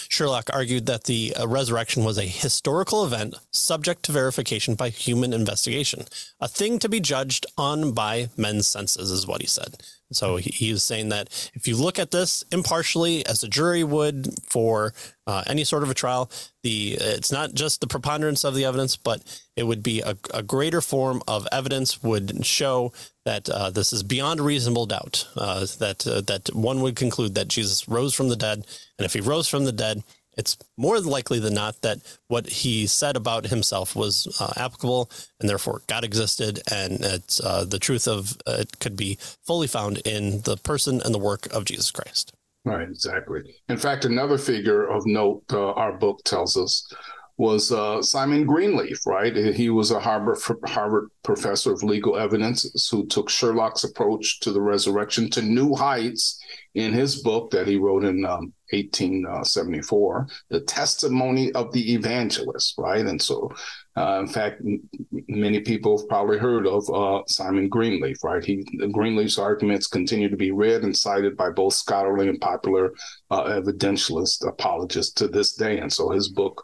Sherlock 0.10 0.50
argued 0.54 0.86
that 0.86 1.06
the 1.06 1.36
uh, 1.36 1.48
resurrection 1.48 2.04
was 2.04 2.18
a 2.18 2.24
historical 2.24 3.06
event 3.06 3.36
subject 3.52 4.04
to 4.04 4.12
verification 4.12 4.76
by 4.76 4.90
human 4.90 5.34
investigation, 5.34 6.06
a 6.40 6.48
thing 6.48 6.80
to 6.80 6.90
be 6.90 7.00
judged 7.00 7.46
on 7.58 7.92
by 7.92 8.30
men's 8.38 8.68
senses, 8.68 9.12
is 9.12 9.28
what 9.28 9.42
he 9.42 9.48
said. 9.48 9.78
So 10.12 10.38
he, 10.38 10.70
is 10.70 10.84
saying 10.84 11.10
that 11.10 11.50
if 11.54 11.68
you 11.68 11.76
look 11.76 11.98
at 11.98 12.12
this 12.12 12.44
impartially, 12.52 13.26
as 13.26 13.44
a 13.44 13.48
jury 13.48 13.84
would 13.84 14.36
for 14.44 14.94
uh, 15.26 15.44
any 15.48 15.64
sort 15.64 15.84
of 15.84 15.90
a 15.90 15.96
trial, 15.96 16.30
the 16.64 16.98
it's 17.00 17.32
not 17.32 17.54
just 17.54 17.82
the 17.82 17.88
preponderance 17.88 18.44
of 18.44 18.54
the 18.54 18.66
evidence, 18.66 18.98
but 18.98 19.24
it 19.56 19.64
would 19.64 19.82
be 19.82 20.02
a, 20.02 20.16
a 20.34 20.44
greater 20.44 20.82
form 20.82 21.24
of 21.28 21.48
evidence 21.52 22.04
would 22.04 22.46
show 22.46 22.94
that 23.26 23.50
uh, 23.50 23.70
this 23.70 23.92
is 23.92 24.04
beyond 24.04 24.40
reasonable 24.40 24.86
doubt. 24.86 25.28
Uh, 25.36 25.66
that 25.80 26.06
uh, 26.08 26.22
that 26.22 26.50
one 26.54 26.82
would 26.82 26.96
conclude 26.96 27.36
that 27.36 27.48
Jesus 27.48 27.88
rose 27.88 28.14
from 28.14 28.30
the 28.30 28.36
dead, 28.36 28.66
and 28.98 29.06
if 29.06 29.14
he 29.14 29.20
rose 29.22 29.48
from 29.48 29.66
the 29.66 29.72
dead, 29.72 30.04
it's 30.38 30.58
more 30.78 31.00
likely 31.00 31.40
than 31.40 31.54
not 31.54 31.82
that 31.82 32.00
what 32.28 32.48
he 32.48 32.88
said 32.88 33.16
about 33.16 33.48
himself 33.48 33.96
was 33.96 34.28
uh, 34.40 34.54
applicable 34.58 35.10
and 35.40 35.50
therefore 35.50 35.82
God 35.88 36.04
existed. 36.04 36.62
And 36.72 37.04
it's 37.04 37.40
uh, 37.40 37.66
the 37.66 37.80
truth 37.80 38.08
of 38.08 38.38
it 38.46 38.80
could 38.80 38.98
be 38.98 39.18
fully 39.46 39.68
found 39.68 40.00
in 40.00 40.42
the 40.42 40.58
person 40.58 41.02
and 41.04 41.14
the 41.14 41.20
work 41.20 41.48
of 41.54 41.66
Jesus 41.66 41.92
Christ. 41.92 42.34
Right, 42.66 42.90
exactly. 42.90 43.56
In 43.70 43.78
fact, 43.78 44.06
another 44.06 44.38
figure 44.38 44.88
of 44.88 45.06
note 45.06 45.44
uh, 45.54 45.72
our 45.74 45.94
book 45.94 46.22
tells 46.26 46.58
us 46.58 46.92
was 47.38 47.72
uh, 47.72 48.02
Simon 48.02 48.46
Greenleaf, 48.46 49.06
right? 49.06 49.36
He 49.36 49.70
was 49.70 49.92
a 49.92 50.00
Harvard, 50.00 50.38
Harvard 50.66 51.10
professor 51.24 51.74
of 51.74 51.84
legal 51.84 52.16
evidence 52.18 52.90
who 52.90 53.06
took 53.08 53.30
Sherlock's 53.30 53.84
approach 53.84 54.40
to 54.42 54.52
the 54.52 54.62
resurrection 54.62 55.30
to 55.32 55.42
new 55.42 55.76
heights 55.76 56.42
in 56.76 56.94
his 56.94 57.22
book 57.22 57.52
that 57.52 57.68
he 57.68 57.78
wrote 57.78 58.06
in 58.06 58.26
um, 58.26 58.54
1874, 58.72 60.28
The 60.50 60.62
Testimony 60.62 61.52
of 61.54 61.72
the 61.72 61.94
Evangelist, 61.94 62.76
right? 62.78 63.06
And 63.06 63.22
so, 63.22 63.52
uh, 63.96 64.20
in 64.22 64.28
fact, 64.28 64.62
m- 64.62 64.82
many 65.28 65.60
people 65.60 65.98
have 65.98 66.08
probably 66.08 66.38
heard 66.38 66.68
of 66.68 66.90
uh, 66.90 67.22
Simon 67.28 67.70
Greenleaf, 67.70 68.24
right? 68.24 68.44
He 68.44 68.64
Greenleaf's 68.92 69.38
arguments 69.38 69.88
continue 69.88 70.30
to 70.30 70.38
be 70.38 70.52
read 70.52 70.84
and 70.84 70.96
cited 70.96 71.38
by 71.38 71.50
both 71.50 71.74
scholarly 71.74 72.28
and 72.28 72.40
popular 72.42 72.94
uh, 73.30 73.44
evidentialist 73.44 74.48
apologists 74.48 75.14
to 75.16 75.28
this 75.28 75.54
day. 75.54 75.80
And 75.80 75.92
so 75.92 76.10
his 76.10 76.30
book 76.30 76.62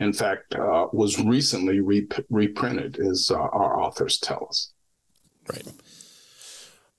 in 0.00 0.12
fact, 0.12 0.54
uh, 0.54 0.86
was 0.92 1.18
recently 1.18 1.80
rep- 1.80 2.24
reprinted, 2.30 2.98
as 2.98 3.30
uh, 3.30 3.36
our 3.36 3.80
authors 3.80 4.18
tell 4.18 4.46
us. 4.48 4.72
Right. 5.50 5.66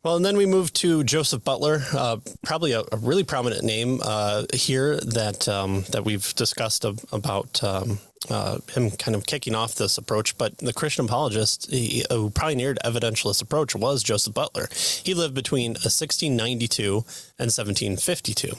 Well, 0.02 0.16
and 0.16 0.24
then 0.24 0.38
we 0.38 0.46
move 0.46 0.72
to 0.74 1.04
Joseph 1.04 1.44
Butler, 1.44 1.82
uh, 1.94 2.18
probably 2.42 2.72
a, 2.72 2.84
a, 2.90 2.98
really 2.98 3.26
prominent 3.26 3.66
name 3.66 4.00
uh, 4.02 4.46
here 4.54 4.96
that 4.96 5.50
um, 5.50 5.84
that 5.90 6.06
we've 6.06 6.34
discussed 6.36 6.86
of, 6.86 7.04
about 7.12 7.62
um, 7.62 8.00
uh, 8.30 8.60
him 8.72 8.92
kind 8.92 9.14
of 9.14 9.26
kicking 9.26 9.56
off 9.56 9.76
this 9.76 9.98
approach. 9.98 10.38
But 10.38 10.58
the 10.60 10.72
Christian 10.72 11.04
apologist 11.04 11.70
he, 11.70 12.06
who 12.10 12.30
pioneered 12.30 12.80
evidentialist 12.86 13.42
approach 13.42 13.76
was 13.76 14.02
Joseph 14.02 14.34
Butler. 14.34 14.70
He 15.04 15.14
lived 15.14 15.36
between 15.36 15.72
1692 15.72 16.94
and 17.38 17.52
1752. 17.52 18.54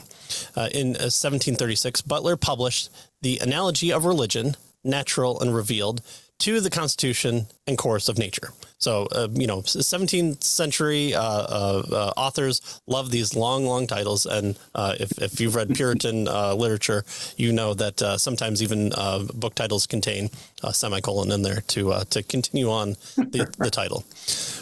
Uh, 0.55 0.69
in 0.71 0.89
1736, 0.89 2.01
uh, 2.01 2.03
Butler 2.05 2.37
published 2.37 2.91
the 3.23 3.39
Analogy 3.39 3.91
of 3.91 4.05
Religion, 4.05 4.57
Natural 4.83 5.39
and 5.39 5.55
Revealed, 5.55 6.03
to 6.37 6.59
the 6.59 6.69
Constitution 6.69 7.47
and 7.65 7.79
Course 7.79 8.07
of 8.07 8.19
Nature. 8.19 8.51
So, 8.81 9.07
uh, 9.11 9.27
you 9.33 9.45
know, 9.45 9.61
17th 9.61 10.43
century 10.43 11.13
uh, 11.13 11.21
uh, 11.21 11.83
uh, 11.91 12.13
authors 12.17 12.81
love 12.87 13.11
these 13.11 13.35
long, 13.35 13.65
long 13.65 13.85
titles. 13.85 14.25
And 14.25 14.57
uh, 14.73 14.95
if, 14.99 15.11
if 15.21 15.39
you've 15.39 15.55
read 15.55 15.69
Puritan 15.75 16.27
uh, 16.27 16.55
literature, 16.55 17.05
you 17.37 17.53
know 17.53 17.75
that 17.75 17.99
sometimes 18.19 18.63
even 18.63 18.89
book 19.35 19.55
titles 19.55 19.85
contain 19.85 20.29
a 20.63 20.73
semicolon 20.73 21.31
in 21.31 21.43
there 21.43 21.61
to, 21.67 22.03
to 22.09 22.23
continue 22.23 22.69
on 22.69 22.95
the, 23.15 23.47
the 23.59 23.69
title. 23.69 24.03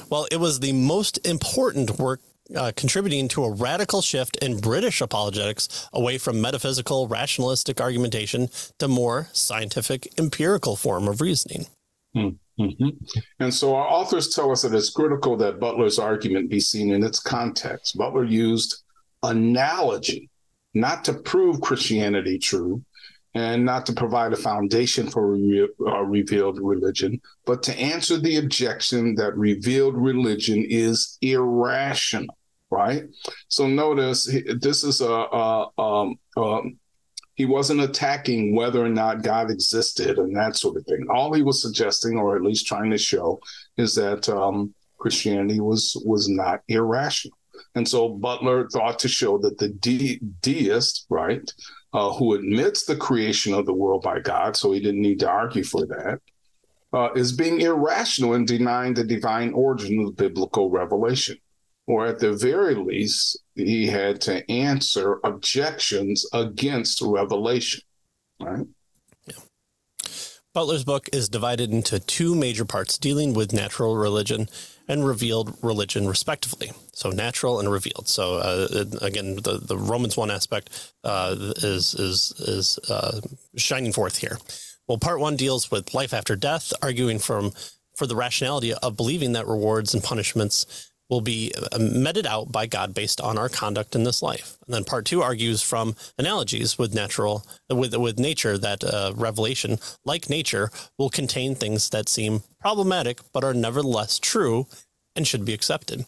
Well, 0.10 0.28
it 0.32 0.38
was 0.38 0.60
the 0.60 0.74
most 0.74 1.26
important 1.26 1.98
work 1.98 2.20
uh, 2.56 2.72
contributing 2.76 3.28
to 3.30 3.44
a 3.44 3.52
radical 3.52 4.02
shift 4.02 4.36
in 4.38 4.60
British 4.60 5.02
apologetics 5.02 5.88
away 5.94 6.18
from 6.18 6.42
metaphysical, 6.42 7.08
rationalistic 7.08 7.80
argumentation 7.80 8.50
to 8.80 8.88
more 8.88 9.30
scientific, 9.34 10.08
empirical 10.18 10.76
form 10.76 11.08
of 11.08 11.22
reasoning. 11.22 11.68
Mm-hmm. 12.60 12.90
And 13.40 13.54
so 13.54 13.76
our 13.76 13.88
authors 13.88 14.30
tell 14.30 14.52
us 14.52 14.64
that 14.64 14.74
it's 14.74 14.90
critical 14.90 15.38
that 15.38 15.60
Butler's 15.60 16.00
argument 16.00 16.50
be 16.50 16.60
seen 16.60 16.92
in 16.92 17.04
its 17.04 17.20
context. 17.20 17.98
Butler 17.98 18.26
used 18.26 18.84
analogy 19.24 20.30
not 20.74 21.04
to 21.06 21.14
prove 21.14 21.62
Christianity 21.62 22.38
true 22.38 22.84
and 23.34 23.64
not 23.64 23.86
to 23.86 23.94
provide 23.94 24.34
a 24.34 24.38
foundation 24.38 25.08
for 25.08 25.34
re- 25.34 25.70
uh, 25.88 26.02
revealed 26.02 26.60
religion, 26.60 27.22
but 27.46 27.64
to 27.64 27.80
answer 27.80 28.18
the 28.18 28.38
objection 28.38 29.16
that 29.16 29.38
revealed 29.38 29.96
religion 29.96 30.66
is 30.68 31.18
irrational 31.22 32.36
right? 32.70 33.04
So 33.48 33.68
notice 33.68 34.26
this 34.60 34.84
is 34.84 35.02
a, 35.02 35.12
a, 35.12 35.68
a, 35.78 36.12
a 36.38 36.62
he 37.40 37.46
wasn't 37.46 37.80
attacking 37.80 38.54
whether 38.54 38.84
or 38.84 38.90
not 38.90 39.24
God 39.24 39.50
existed 39.50 40.18
and 40.18 40.36
that 40.36 40.58
sort 40.58 40.76
of 40.76 40.86
thing. 40.86 41.08
All 41.10 41.34
he 41.34 41.42
was 41.42 41.62
suggesting, 41.62 42.18
or 42.18 42.36
at 42.36 42.42
least 42.42 42.68
trying 42.68 42.92
to 42.92 42.98
show, 42.98 43.40
is 43.78 43.96
that 43.96 44.28
um, 44.28 44.74
Christianity 44.98 45.62
was 45.62 45.96
was 46.06 46.28
not 46.28 46.60
irrational. 46.68 47.38
And 47.76 47.88
so 47.88 48.10
Butler 48.10 48.68
thought 48.68 49.00
to 49.00 49.08
show 49.08 49.38
that 49.38 49.58
the 49.58 49.70
de- 49.70 50.20
deist, 50.42 51.06
right, 51.10 51.50
uh, 51.94 52.12
who 52.12 52.34
admits 52.34 52.84
the 52.84 52.98
creation 52.98 53.54
of 53.54 53.66
the 53.66 53.74
world 53.74 54.02
by 54.04 54.20
God, 54.20 54.58
so 54.58 54.74
he 54.74 54.82
didn't 54.82 55.02
need 55.02 55.22
to 55.22 55.30
argue 55.30 55.64
for 55.64 55.86
that, 55.86 56.20
uh, 56.92 57.14
is 57.14 57.32
being 57.32 57.62
irrational 57.62 58.34
in 58.34 58.44
denying 58.44 58.96
the 58.96 59.06
divine 59.06 59.54
origin 59.54 60.06
of 60.06 60.18
biblical 60.18 60.70
revelation 60.70 61.38
or 61.90 62.06
at 62.06 62.20
the 62.20 62.34
very 62.34 62.76
least, 62.76 63.40
he 63.56 63.88
had 63.88 64.22
to 64.22 64.50
answer 64.50 65.20
objections 65.24 66.24
against 66.34 67.02
revelation. 67.02 67.82
Right. 68.40 68.68
Yeah. 69.26 69.38
Butler's 70.54 70.84
book 70.84 71.10
is 71.12 71.30
divided 71.30 71.72
into 71.72 72.00
two 72.00 72.36
major 72.36 72.64
parts 72.64 73.00
dealing 73.00 73.34
with 73.34 73.54
natural 73.54 73.98
religion 73.98 74.50
and 74.88 75.04
revealed 75.04 75.58
religion, 75.64 76.08
respectively. 76.08 76.72
So, 76.94 77.10
natural 77.10 77.60
and 77.60 77.72
revealed. 77.72 78.08
So, 78.08 78.36
uh, 78.36 78.86
again, 79.02 79.38
the, 79.38 79.60
the 79.60 79.78
Romans 79.78 80.16
1 80.16 80.30
aspect 80.30 80.94
uh, 81.04 81.36
is, 81.40 81.96
is, 81.96 82.34
is 82.38 82.78
uh, 82.88 83.20
shining 83.56 83.94
forth 83.94 84.20
here. 84.20 84.38
Well, 84.88 85.00
part 85.00 85.20
one 85.20 85.38
deals 85.38 85.72
with 85.72 85.96
life 85.96 86.14
after 86.14 86.36
death, 86.36 86.72
arguing 86.84 87.18
from 87.18 87.52
for 87.96 88.08
the 88.08 88.16
rationality 88.16 88.74
of 88.74 88.96
believing 88.96 89.34
that 89.34 89.46
rewards 89.46 89.94
and 89.94 90.02
punishments 90.02 90.89
will 91.10 91.22
be 91.22 91.52
uh, 91.72 91.80
meted 91.80 92.28
out 92.28 92.52
by 92.52 92.68
God 92.68 92.94
based 92.94 93.20
on 93.20 93.38
our 93.38 93.50
conduct 93.50 93.96
in 93.96 94.04
this 94.04 94.22
life. 94.22 94.58
And 94.66 94.74
then 94.74 94.84
part 94.84 95.06
two 95.06 95.22
argues 95.22 95.62
from 95.62 95.96
analogies 96.18 96.78
with 96.78 96.94
natural, 96.94 97.46
with 97.70 97.96
with 97.96 98.20
nature 98.20 98.58
that 98.58 98.84
uh, 98.84 99.14
revelation, 99.16 99.80
like 100.06 100.30
nature, 100.30 100.72
will 100.98 101.10
contain 101.10 101.56
things 101.56 101.90
that 101.90 102.10
seem 102.10 102.44
problematic 102.60 103.20
but 103.34 103.44
are 103.44 103.54
nevertheless 103.54 104.20
true 104.20 104.68
and 105.16 105.28
should 105.28 105.44
be 105.44 105.54
accepted. 105.54 106.06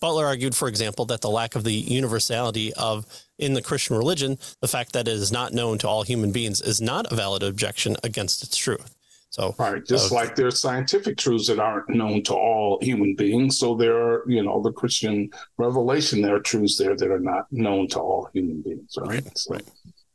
Butler 0.00 0.26
argued, 0.26 0.54
for 0.54 0.68
example, 0.68 1.04
that 1.06 1.20
the 1.20 1.28
lack 1.30 1.54
of 1.54 1.64
the 1.64 1.74
universality 1.74 2.72
of 2.74 3.04
in 3.38 3.54
the 3.54 3.62
Christian 3.62 3.96
religion, 3.96 4.38
the 4.60 4.68
fact 4.68 4.92
that 4.92 5.08
it 5.08 5.14
is 5.14 5.32
not 5.32 5.52
known 5.52 5.76
to 5.78 5.88
all 5.88 6.02
human 6.02 6.30
beings, 6.30 6.60
is 6.60 6.80
not 6.80 7.10
a 7.10 7.16
valid 7.16 7.42
objection 7.42 7.96
against 8.04 8.42
its 8.42 8.56
truth. 8.56 8.94
So, 9.34 9.52
right, 9.58 9.84
just 9.84 10.12
uh, 10.12 10.14
like 10.14 10.36
there's 10.36 10.60
scientific 10.60 11.18
truths 11.18 11.48
that 11.48 11.58
aren't 11.58 11.88
known 11.88 12.22
to 12.22 12.34
all 12.34 12.78
human 12.80 13.16
beings, 13.16 13.58
so 13.58 13.74
there 13.74 13.96
are, 13.96 14.24
you 14.28 14.44
know, 14.44 14.62
the 14.62 14.70
Christian 14.70 15.28
revelation. 15.58 16.22
There 16.22 16.36
are 16.36 16.40
truths 16.40 16.78
there 16.78 16.94
that 16.94 17.10
are 17.10 17.18
not 17.18 17.46
known 17.50 17.88
to 17.88 17.98
all 17.98 18.28
human 18.32 18.62
beings. 18.62 18.96
Right. 18.96 19.24
Right, 19.24 19.36
So, 19.36 19.54
right. 19.54 19.64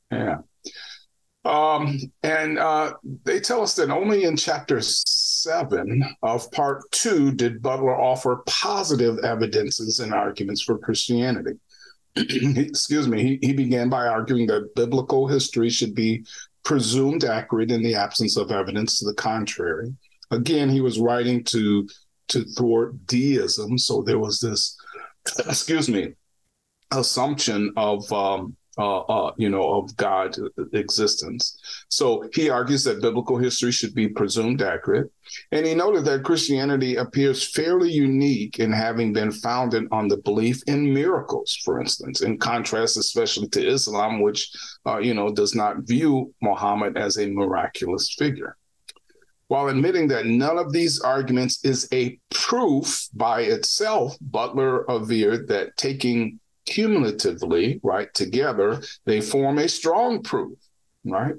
yeah. 0.09 0.37
Um, 1.43 1.99
and 2.23 2.59
uh, 2.59 2.93
they 3.25 3.41
tell 3.41 3.61
us 3.61 3.75
that 3.75 3.89
only 3.89 4.23
in 4.23 4.37
chapter 4.37 4.79
seven 4.79 6.01
of 6.23 6.49
part 6.53 6.89
two 6.91 7.33
did 7.33 7.61
Butler 7.61 7.99
offer 7.99 8.41
positive 8.47 9.17
evidences 9.25 9.99
and 9.99 10.13
arguments 10.13 10.61
for 10.61 10.77
Christianity. 10.77 11.59
Excuse 12.15 13.09
me. 13.09 13.21
He, 13.21 13.47
he 13.47 13.53
began 13.53 13.89
by 13.89 14.07
arguing 14.07 14.47
that 14.47 14.75
biblical 14.77 15.27
history 15.27 15.69
should 15.69 15.93
be 15.93 16.25
presumed 16.69 17.23
accurate 17.23 17.71
in 17.71 17.81
the 17.81 17.95
absence 17.95 18.37
of 18.37 18.51
evidence 18.51 18.99
to 18.99 19.05
the 19.05 19.13
contrary. 19.15 19.91
Again, 20.29 20.69
he 20.69 20.81
was 20.81 20.99
writing 20.99 21.43
to 21.45 21.89
to 22.27 22.43
thwart 22.43 23.07
deism, 23.07 23.75
so 23.79 24.03
there 24.03 24.19
was 24.19 24.39
this, 24.39 24.77
excuse 25.47 25.89
me, 25.89 26.13
assumption 26.91 27.73
of 27.75 28.13
um, 28.13 28.55
uh, 28.79 28.99
uh, 28.99 29.33
you 29.37 29.49
know 29.49 29.69
of 29.73 29.95
God 29.97 30.37
existence. 30.71 31.59
So 31.89 32.29
he 32.33 32.49
argues 32.49 32.85
that 32.85 33.01
biblical 33.01 33.37
history 33.37 33.73
should 33.73 33.93
be 33.93 34.07
presumed 34.07 34.61
accurate, 34.61 35.11
and 35.51 35.65
he 35.65 35.75
noted 35.75 36.05
that 36.05 36.23
Christianity 36.23 36.95
appears 36.95 37.53
fairly 37.53 37.91
unique 37.91 38.59
in 38.59 38.71
having 38.71 39.11
been 39.11 39.31
founded 39.31 39.83
on 39.91 40.07
the 40.07 40.17
belief 40.17 40.63
in 40.65 40.93
miracles, 40.93 41.59
for 41.65 41.81
instance, 41.81 42.21
in 42.21 42.37
contrast, 42.37 42.97
especially 42.97 43.49
to 43.49 43.67
Islam, 43.67 44.21
which 44.21 44.49
uh, 44.85 44.99
you 44.99 45.13
know 45.13 45.29
does 45.29 45.53
not 45.53 45.79
view 45.79 46.33
Muhammad 46.41 46.97
as 46.97 47.17
a 47.17 47.29
miraculous 47.29 48.15
figure. 48.17 48.55
While 49.49 49.67
admitting 49.67 50.07
that 50.09 50.27
none 50.27 50.57
of 50.57 50.71
these 50.71 51.01
arguments 51.01 51.65
is 51.65 51.89
a 51.91 52.17
proof 52.29 53.09
by 53.13 53.41
itself, 53.41 54.15
Butler 54.21 54.83
averred 54.83 55.47
that 55.47 55.75
taking 55.75 56.39
cumulatively, 56.69 57.79
right, 57.83 58.13
together, 58.13 58.81
they 59.05 59.21
form 59.21 59.57
a 59.57 59.67
strong 59.67 60.21
proof, 60.21 60.57
right? 61.03 61.33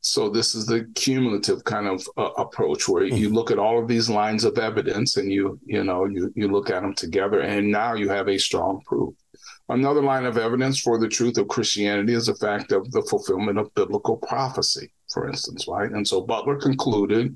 So 0.00 0.28
this 0.28 0.54
is 0.54 0.66
the 0.66 0.90
cumulative 0.94 1.62
kind 1.64 1.86
of 1.86 2.06
uh, 2.16 2.30
approach 2.36 2.88
where 2.88 3.04
you 3.04 3.30
look 3.30 3.50
at 3.50 3.58
all 3.58 3.80
of 3.80 3.88
these 3.88 4.10
lines 4.10 4.44
of 4.44 4.58
evidence 4.58 5.16
and 5.16 5.32
you, 5.32 5.58
you 5.64 5.84
know, 5.84 6.04
you 6.06 6.32
you 6.34 6.48
look 6.48 6.70
at 6.70 6.82
them 6.82 6.94
together 6.94 7.40
and 7.40 7.70
now 7.70 7.94
you 7.94 8.08
have 8.08 8.28
a 8.28 8.36
strong 8.36 8.82
proof. 8.84 9.14
Another 9.68 10.02
line 10.02 10.26
of 10.26 10.36
evidence 10.36 10.78
for 10.78 10.98
the 10.98 11.08
truth 11.08 11.38
of 11.38 11.48
Christianity 11.48 12.12
is 12.12 12.26
the 12.26 12.34
fact 12.34 12.72
of 12.72 12.90
the 12.90 13.02
fulfillment 13.02 13.58
of 13.58 13.74
biblical 13.74 14.16
prophecy, 14.18 14.92
for 15.10 15.26
instance, 15.28 15.66
right? 15.68 15.90
And 15.90 16.06
so 16.06 16.20
Butler 16.20 16.56
concluded 16.56 17.34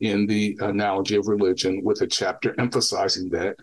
in 0.00 0.26
the 0.26 0.58
analogy 0.60 1.16
of 1.16 1.28
religion 1.28 1.80
with 1.84 2.02
a 2.02 2.06
chapter 2.06 2.54
emphasizing 2.58 3.30
that 3.30 3.56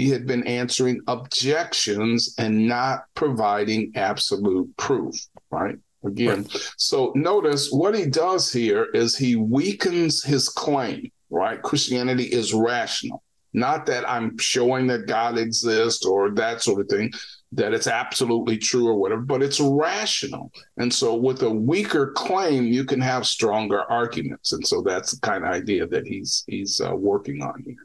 he 0.00 0.08
had 0.08 0.26
been 0.26 0.46
answering 0.46 1.00
objections 1.08 2.34
and 2.38 2.66
not 2.66 3.04
providing 3.14 3.92
absolute 3.94 4.74
proof, 4.78 5.14
right? 5.50 5.76
Again, 6.04 6.46
so 6.78 7.12
notice 7.14 7.70
what 7.70 7.94
he 7.94 8.06
does 8.06 8.50
here 8.50 8.88
is 8.94 9.16
he 9.18 9.36
weakens 9.36 10.24
his 10.24 10.48
claim, 10.48 11.10
right? 11.28 11.60
Christianity 11.60 12.24
is 12.24 12.54
rational. 12.54 13.22
Not 13.52 13.84
that 13.86 14.08
I'm 14.08 14.38
showing 14.38 14.86
that 14.86 15.06
God 15.06 15.36
exists 15.36 16.06
or 16.06 16.30
that 16.30 16.62
sort 16.62 16.80
of 16.80 16.88
thing, 16.88 17.12
that 17.52 17.74
it's 17.74 17.86
absolutely 17.86 18.56
true 18.56 18.86
or 18.86 18.94
whatever, 18.94 19.22
but 19.22 19.42
it's 19.42 19.60
rational. 19.60 20.52
And 20.76 20.92
so 20.92 21.14
with 21.14 21.42
a 21.42 21.50
weaker 21.50 22.12
claim, 22.12 22.66
you 22.66 22.84
can 22.84 23.00
have 23.00 23.26
stronger 23.26 23.82
arguments. 23.90 24.52
And 24.52 24.64
so 24.66 24.82
that's 24.82 25.12
the 25.12 25.20
kind 25.20 25.44
of 25.44 25.50
idea 25.50 25.86
that 25.86 26.06
he's 26.06 26.44
he's 26.46 26.80
uh, 26.80 26.94
working 26.94 27.42
on 27.42 27.64
here. 27.64 27.76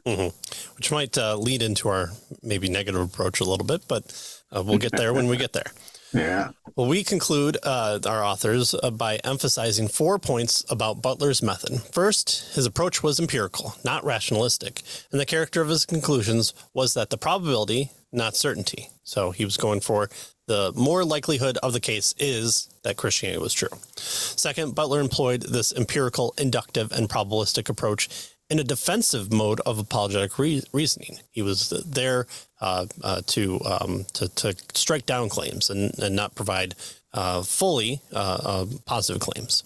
which 0.76 0.92
might 0.92 1.18
uh, 1.18 1.36
lead 1.36 1.62
into 1.62 1.88
our 1.88 2.10
maybe 2.42 2.68
negative 2.68 3.00
approach 3.00 3.40
a 3.40 3.44
little 3.44 3.66
bit, 3.66 3.88
but 3.88 4.12
uh, 4.54 4.62
we'll 4.62 4.78
get 4.78 4.92
there 4.92 5.12
when 5.12 5.26
we 5.26 5.36
get 5.36 5.52
there. 5.52 5.70
Yeah. 6.16 6.50
Well, 6.74 6.86
we 6.86 7.04
conclude 7.04 7.58
uh, 7.62 8.00
our 8.06 8.24
authors 8.24 8.74
uh, 8.74 8.90
by 8.90 9.16
emphasizing 9.16 9.88
four 9.88 10.18
points 10.18 10.64
about 10.70 11.02
Butler's 11.02 11.42
method. 11.42 11.80
First, 11.92 12.54
his 12.54 12.66
approach 12.66 13.02
was 13.02 13.20
empirical, 13.20 13.74
not 13.84 14.04
rationalistic, 14.04 14.82
and 15.10 15.20
the 15.20 15.26
character 15.26 15.60
of 15.60 15.68
his 15.68 15.86
conclusions 15.86 16.54
was 16.74 16.94
that 16.94 17.10
the 17.10 17.18
probability, 17.18 17.90
not 18.12 18.36
certainty. 18.36 18.90
So 19.04 19.30
he 19.30 19.44
was 19.44 19.56
going 19.56 19.80
for 19.80 20.08
the 20.46 20.72
more 20.76 21.04
likelihood 21.04 21.58
of 21.58 21.72
the 21.72 21.80
case 21.80 22.14
is 22.18 22.68
that 22.82 22.96
Christianity 22.96 23.42
was 23.42 23.52
true. 23.52 23.68
Second, 23.96 24.74
Butler 24.74 25.00
employed 25.00 25.42
this 25.42 25.72
empirical, 25.72 26.34
inductive, 26.38 26.92
and 26.92 27.08
probabilistic 27.08 27.68
approach 27.68 28.08
in 28.48 28.58
a 28.58 28.64
defensive 28.64 29.32
mode 29.32 29.60
of 29.66 29.78
apologetic 29.78 30.38
re- 30.38 30.62
reasoning. 30.72 31.18
He 31.32 31.42
was 31.42 31.70
there 31.70 32.26
uh, 32.60 32.86
uh, 33.02 33.22
to, 33.26 33.60
um, 33.64 34.06
to 34.14 34.28
to 34.28 34.54
strike 34.74 35.06
down 35.06 35.28
claims 35.28 35.68
and, 35.70 35.96
and 35.98 36.14
not 36.14 36.34
provide 36.34 36.74
uh, 37.12 37.42
fully 37.42 38.00
uh, 38.12 38.38
uh, 38.42 38.66
positive 38.84 39.20
claims. 39.20 39.62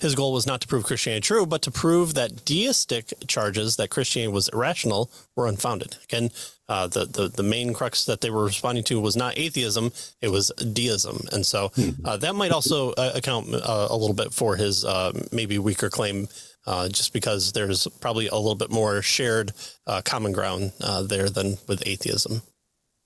His 0.00 0.14
goal 0.14 0.32
was 0.32 0.46
not 0.46 0.60
to 0.62 0.66
prove 0.66 0.84
Christianity 0.84 1.20
true, 1.20 1.44
but 1.46 1.60
to 1.62 1.70
prove 1.70 2.14
that 2.14 2.44
deistic 2.44 3.12
charges 3.26 3.76
that 3.76 3.90
Christianity 3.90 4.32
was 4.32 4.48
irrational 4.48 5.10
were 5.36 5.46
unfounded. 5.46 5.96
Again, 6.04 6.30
uh, 6.68 6.86
the, 6.86 7.04
the 7.04 7.28
the 7.28 7.42
main 7.42 7.74
crux 7.74 8.06
that 8.06 8.22
they 8.22 8.30
were 8.30 8.44
responding 8.44 8.84
to 8.84 9.00
was 9.00 9.16
not 9.16 9.36
atheism; 9.36 9.92
it 10.22 10.28
was 10.28 10.50
deism, 10.72 11.20
and 11.32 11.44
so 11.44 11.70
uh, 12.04 12.16
that 12.16 12.34
might 12.34 12.52
also 12.52 12.92
uh, 12.92 13.12
account 13.14 13.52
uh, 13.52 13.88
a 13.90 13.96
little 13.96 14.14
bit 14.14 14.32
for 14.32 14.56
his 14.56 14.84
uh, 14.84 15.12
maybe 15.30 15.58
weaker 15.58 15.90
claim. 15.90 16.28
Uh, 16.66 16.88
just 16.88 17.12
because 17.12 17.52
there's 17.52 17.86
probably 18.00 18.26
a 18.28 18.36
little 18.36 18.54
bit 18.54 18.70
more 18.70 19.02
shared 19.02 19.52
uh, 19.86 20.00
common 20.02 20.32
ground 20.32 20.72
uh, 20.80 21.02
there 21.02 21.28
than 21.28 21.58
with 21.68 21.86
atheism. 21.86 22.40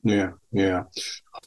Yeah, 0.04 0.30
yeah. 0.52 0.84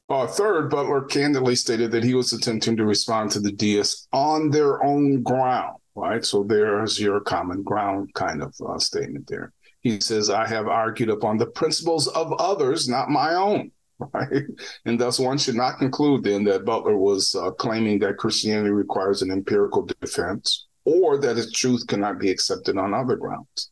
Uh, 0.10 0.28
third, 0.28 0.70
Butler 0.70 1.04
candidly 1.04 1.56
stated 1.56 1.92
that 1.92 2.04
he 2.04 2.14
was 2.14 2.34
attempting 2.34 2.76
to 2.78 2.86
respond 2.86 3.32
to 3.32 3.40
the 3.40 3.52
deists 3.52 4.08
on 4.12 4.50
their 4.50 4.84
own 4.84 5.24
ground, 5.24 5.78
right? 5.96 6.24
So 6.26 6.44
there's 6.44 7.00
your 7.00 7.22
common 7.22 7.64
ground 7.64 8.14
kind 8.14 8.44
of 8.44 8.54
uh, 8.68 8.78
statement 8.78 9.28
there. 9.28 9.54
He 9.80 10.00
says, 10.00 10.30
I 10.30 10.48
have 10.48 10.68
argued 10.68 11.10
upon 11.10 11.38
the 11.38 11.48
principles 11.48 12.08
of 12.10 12.34
others, 12.34 12.88
not 12.88 13.10
my 13.10 13.34
own. 13.34 13.72
Right. 14.16 14.46
And 14.86 15.00
thus, 15.00 15.20
one 15.20 15.38
should 15.38 15.54
not 15.54 15.78
conclude 15.78 16.24
then 16.24 16.44
that 16.46 16.66
Butler 16.66 16.98
was 16.98 17.36
uh, 17.36 17.52
claiming 17.52 18.00
that 18.00 18.18
Christianity 18.18 18.72
requires 18.72 19.22
an 19.22 19.30
empirical 19.30 19.86
defense 20.02 20.66
or 20.86 21.18
that 21.18 21.38
its 21.38 21.52
truth 21.52 21.86
cannot 21.88 22.20
be 22.20 22.30
accepted 22.30 22.78
on 22.78 22.94
other 22.94 23.16
grounds. 23.16 23.72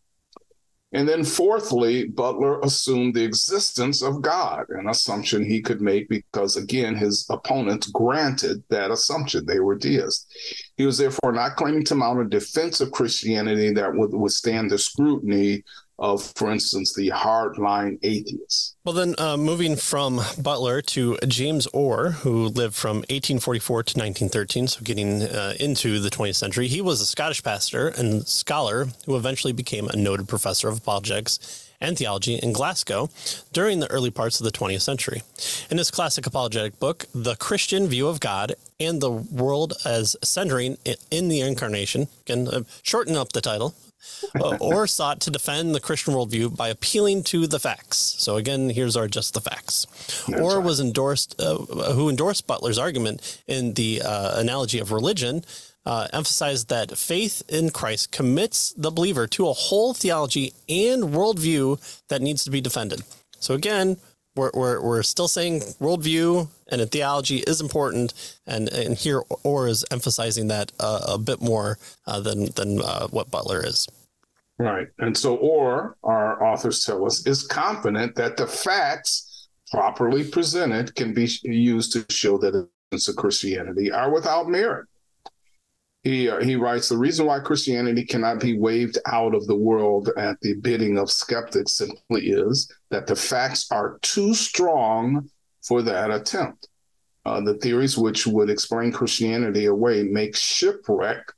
And 0.91 1.07
then, 1.07 1.23
fourthly, 1.23 2.07
Butler 2.07 2.59
assumed 2.61 3.13
the 3.13 3.23
existence 3.23 4.01
of 4.01 4.23
God, 4.23 4.65
an 4.69 4.89
assumption 4.89 5.45
he 5.45 5.61
could 5.61 5.81
make 5.81 6.09
because, 6.09 6.57
again, 6.57 6.95
his 6.95 7.27
opponents 7.29 7.91
granted 7.91 8.63
that 8.69 8.89
assumption. 8.89 9.45
They 9.45 9.59
were 9.59 9.75
deists. 9.75 10.25
He 10.77 10.87
was 10.87 10.97
therefore 10.97 11.31
not 11.31 11.57
claiming 11.57 11.83
to 11.85 11.95
mount 11.95 12.21
a 12.21 12.25
defense 12.25 12.81
of 12.81 12.91
Christianity 12.91 13.71
that 13.73 13.93
would 13.93 14.13
withstand 14.13 14.71
the 14.71 14.79
scrutiny 14.79 15.63
of, 15.99 16.23
for 16.35 16.51
instance, 16.51 16.93
the 16.93 17.09
hardline 17.09 17.99
atheists. 18.03 18.75
Well, 18.83 18.95
then, 18.95 19.15
uh, 19.17 19.37
moving 19.37 19.75
from 19.75 20.21
Butler 20.41 20.81
to 20.81 21.17
James 21.27 21.67
Orr, 21.67 22.11
who 22.11 22.47
lived 22.47 22.75
from 22.75 22.97
1844 23.09 23.83
to 23.83 23.99
1913, 23.99 24.67
so 24.67 24.81
getting 24.81 25.23
uh, 25.23 25.53
into 25.59 25.99
the 25.99 26.09
20th 26.09 26.35
century, 26.35 26.67
he 26.67 26.81
was 26.81 27.01
a 27.01 27.05
Scottish 27.05 27.43
pastor 27.43 27.89
and 27.89 28.27
scholar 28.27 28.87
who 29.05 29.15
eventually 29.15 29.53
became 29.53 29.87
a 29.87 29.95
noted 29.95 30.27
professor 30.27 30.69
of 30.69 30.77
apologetics 30.77 31.65
and 31.81 31.97
theology 31.97 32.35
in 32.35 32.51
Glasgow 32.51 33.09
during 33.53 33.79
the 33.79 33.89
early 33.91 34.11
parts 34.11 34.39
of 34.39 34.43
the 34.43 34.51
20th 34.51 34.81
century. 34.81 35.21
In 35.69 35.77
his 35.77 35.91
classic 35.91 36.25
apologetic 36.25 36.79
book, 36.79 37.05
The 37.13 37.35
Christian 37.35 37.87
View 37.87 38.07
of 38.07 38.19
God 38.19 38.55
and 38.79 39.01
the 39.01 39.11
World 39.11 39.73
as 39.85 40.15
Centering 40.23 40.77
in 41.11 41.29
the 41.29 41.41
Incarnation, 41.41 42.07
again, 42.25 42.47
uh, 42.47 42.63
shorten 42.83 43.15
up 43.15 43.31
the 43.31 43.41
title, 43.41 43.75
uh, 44.39 44.57
Orr 44.59 44.87
sought 44.87 45.19
to 45.21 45.31
defend 45.31 45.73
the 45.73 45.79
Christian 45.79 46.13
worldview 46.13 46.55
by 46.55 46.69
appealing 46.69 47.23
to 47.23 47.47
the 47.47 47.59
facts. 47.59 47.97
So 47.97 48.37
again, 48.37 48.69
here's 48.69 48.95
our 48.95 49.07
just 49.07 49.33
the 49.33 49.41
facts. 49.41 49.85
That's 50.27 50.41
Orr 50.41 50.57
right. 50.57 50.65
was 50.65 50.79
endorsed, 50.79 51.39
uh, 51.39 51.57
who 51.93 52.09
endorsed 52.09 52.47
Butler's 52.47 52.77
argument 52.77 53.41
in 53.47 53.73
the 53.73 54.01
uh, 54.03 54.39
analogy 54.39 54.79
of 54.79 54.91
religion, 54.91 55.43
uh, 55.85 56.07
emphasized 56.13 56.69
that 56.69 56.97
faith 56.97 57.41
in 57.47 57.69
Christ 57.69 58.11
commits 58.11 58.73
the 58.73 58.91
believer 58.91 59.27
to 59.27 59.47
a 59.47 59.53
whole 59.53 59.93
theology 59.93 60.53
and 60.67 61.03
worldview 61.05 61.79
that 62.09 62.21
needs 62.21 62.43
to 62.43 62.51
be 62.51 62.61
defended. 62.61 63.01
So 63.39 63.53
again, 63.53 63.97
we're, 64.39 64.51
we're, 64.53 64.81
we're 64.81 65.03
still 65.03 65.27
saying 65.27 65.61
worldview 65.81 66.47
and 66.69 66.81
a 66.81 66.85
theology 66.85 67.37
is 67.39 67.59
important, 67.61 68.13
and, 68.47 68.69
and 68.69 68.95
here 68.95 69.21
Orr 69.43 69.67
is 69.67 69.85
emphasizing 69.91 70.47
that 70.47 70.71
uh, 70.79 71.01
a 71.07 71.17
bit 71.17 71.41
more 71.41 71.77
uh, 72.07 72.19
than 72.19 72.45
than 72.55 72.81
uh, 72.81 73.07
what 73.07 73.29
Butler 73.29 73.65
is. 73.65 73.87
Right. 74.57 74.87
And 74.99 75.17
so, 75.17 75.35
Orr 75.35 75.97
our 76.03 76.43
authors 76.43 76.83
tell 76.85 77.05
us, 77.05 77.25
is 77.25 77.45
confident 77.45 78.15
that 78.15 78.37
the 78.37 78.47
facts 78.47 79.49
properly 79.71 80.23
presented 80.23 80.95
can 80.95 81.13
be 81.13 81.29
used 81.43 81.93
to 81.93 82.05
show 82.13 82.37
that 82.39 82.55
evidence 82.55 83.07
of 83.07 83.15
Christianity 83.15 83.91
are 83.91 84.11
without 84.11 84.47
merit. 84.47 84.87
He 86.09 86.29
uh, 86.29 86.39
he 86.41 86.55
writes 86.55 86.89
the 86.89 86.97
reason 86.97 87.25
why 87.25 87.39
Christianity 87.39 88.03
cannot 88.03 88.39
be 88.39 88.57
waved 88.57 88.97
out 89.05 89.35
of 89.35 89.47
the 89.47 89.55
world 89.55 90.09
at 90.17 90.39
the 90.41 90.55
bidding 90.55 90.97
of 90.97 91.11
skeptics 91.11 91.73
simply 91.73 92.27
is 92.29 92.71
that 92.89 93.07
the 93.07 93.15
facts 93.15 93.67
are 93.71 93.99
too 94.01 94.33
strong 94.33 95.29
for 95.61 95.81
that 95.83 96.11
attempt. 96.11 96.67
Uh, 97.25 97.41
the 97.41 97.55
theories 97.55 97.97
which 97.97 98.25
would 98.25 98.49
explain 98.49 98.91
Christianity 98.91 99.65
away 99.65 100.03
make 100.03 100.35
shipwreck 100.35 101.31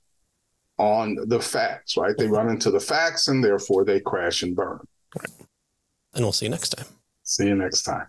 on 0.77 1.17
the 1.27 1.39
facts. 1.39 1.97
Right? 1.97 2.15
They 2.17 2.27
run 2.27 2.49
into 2.49 2.71
the 2.71 2.79
facts 2.79 3.27
and 3.27 3.43
therefore 3.43 3.84
they 3.84 3.99
crash 3.99 4.43
and 4.43 4.55
burn. 4.55 4.79
Right. 5.17 5.47
And 6.13 6.25
we'll 6.25 6.34
see 6.34 6.45
you 6.45 6.51
next 6.51 6.69
time. 6.69 6.88
See 7.23 7.47
you 7.47 7.55
next 7.55 7.84
time. 7.84 8.07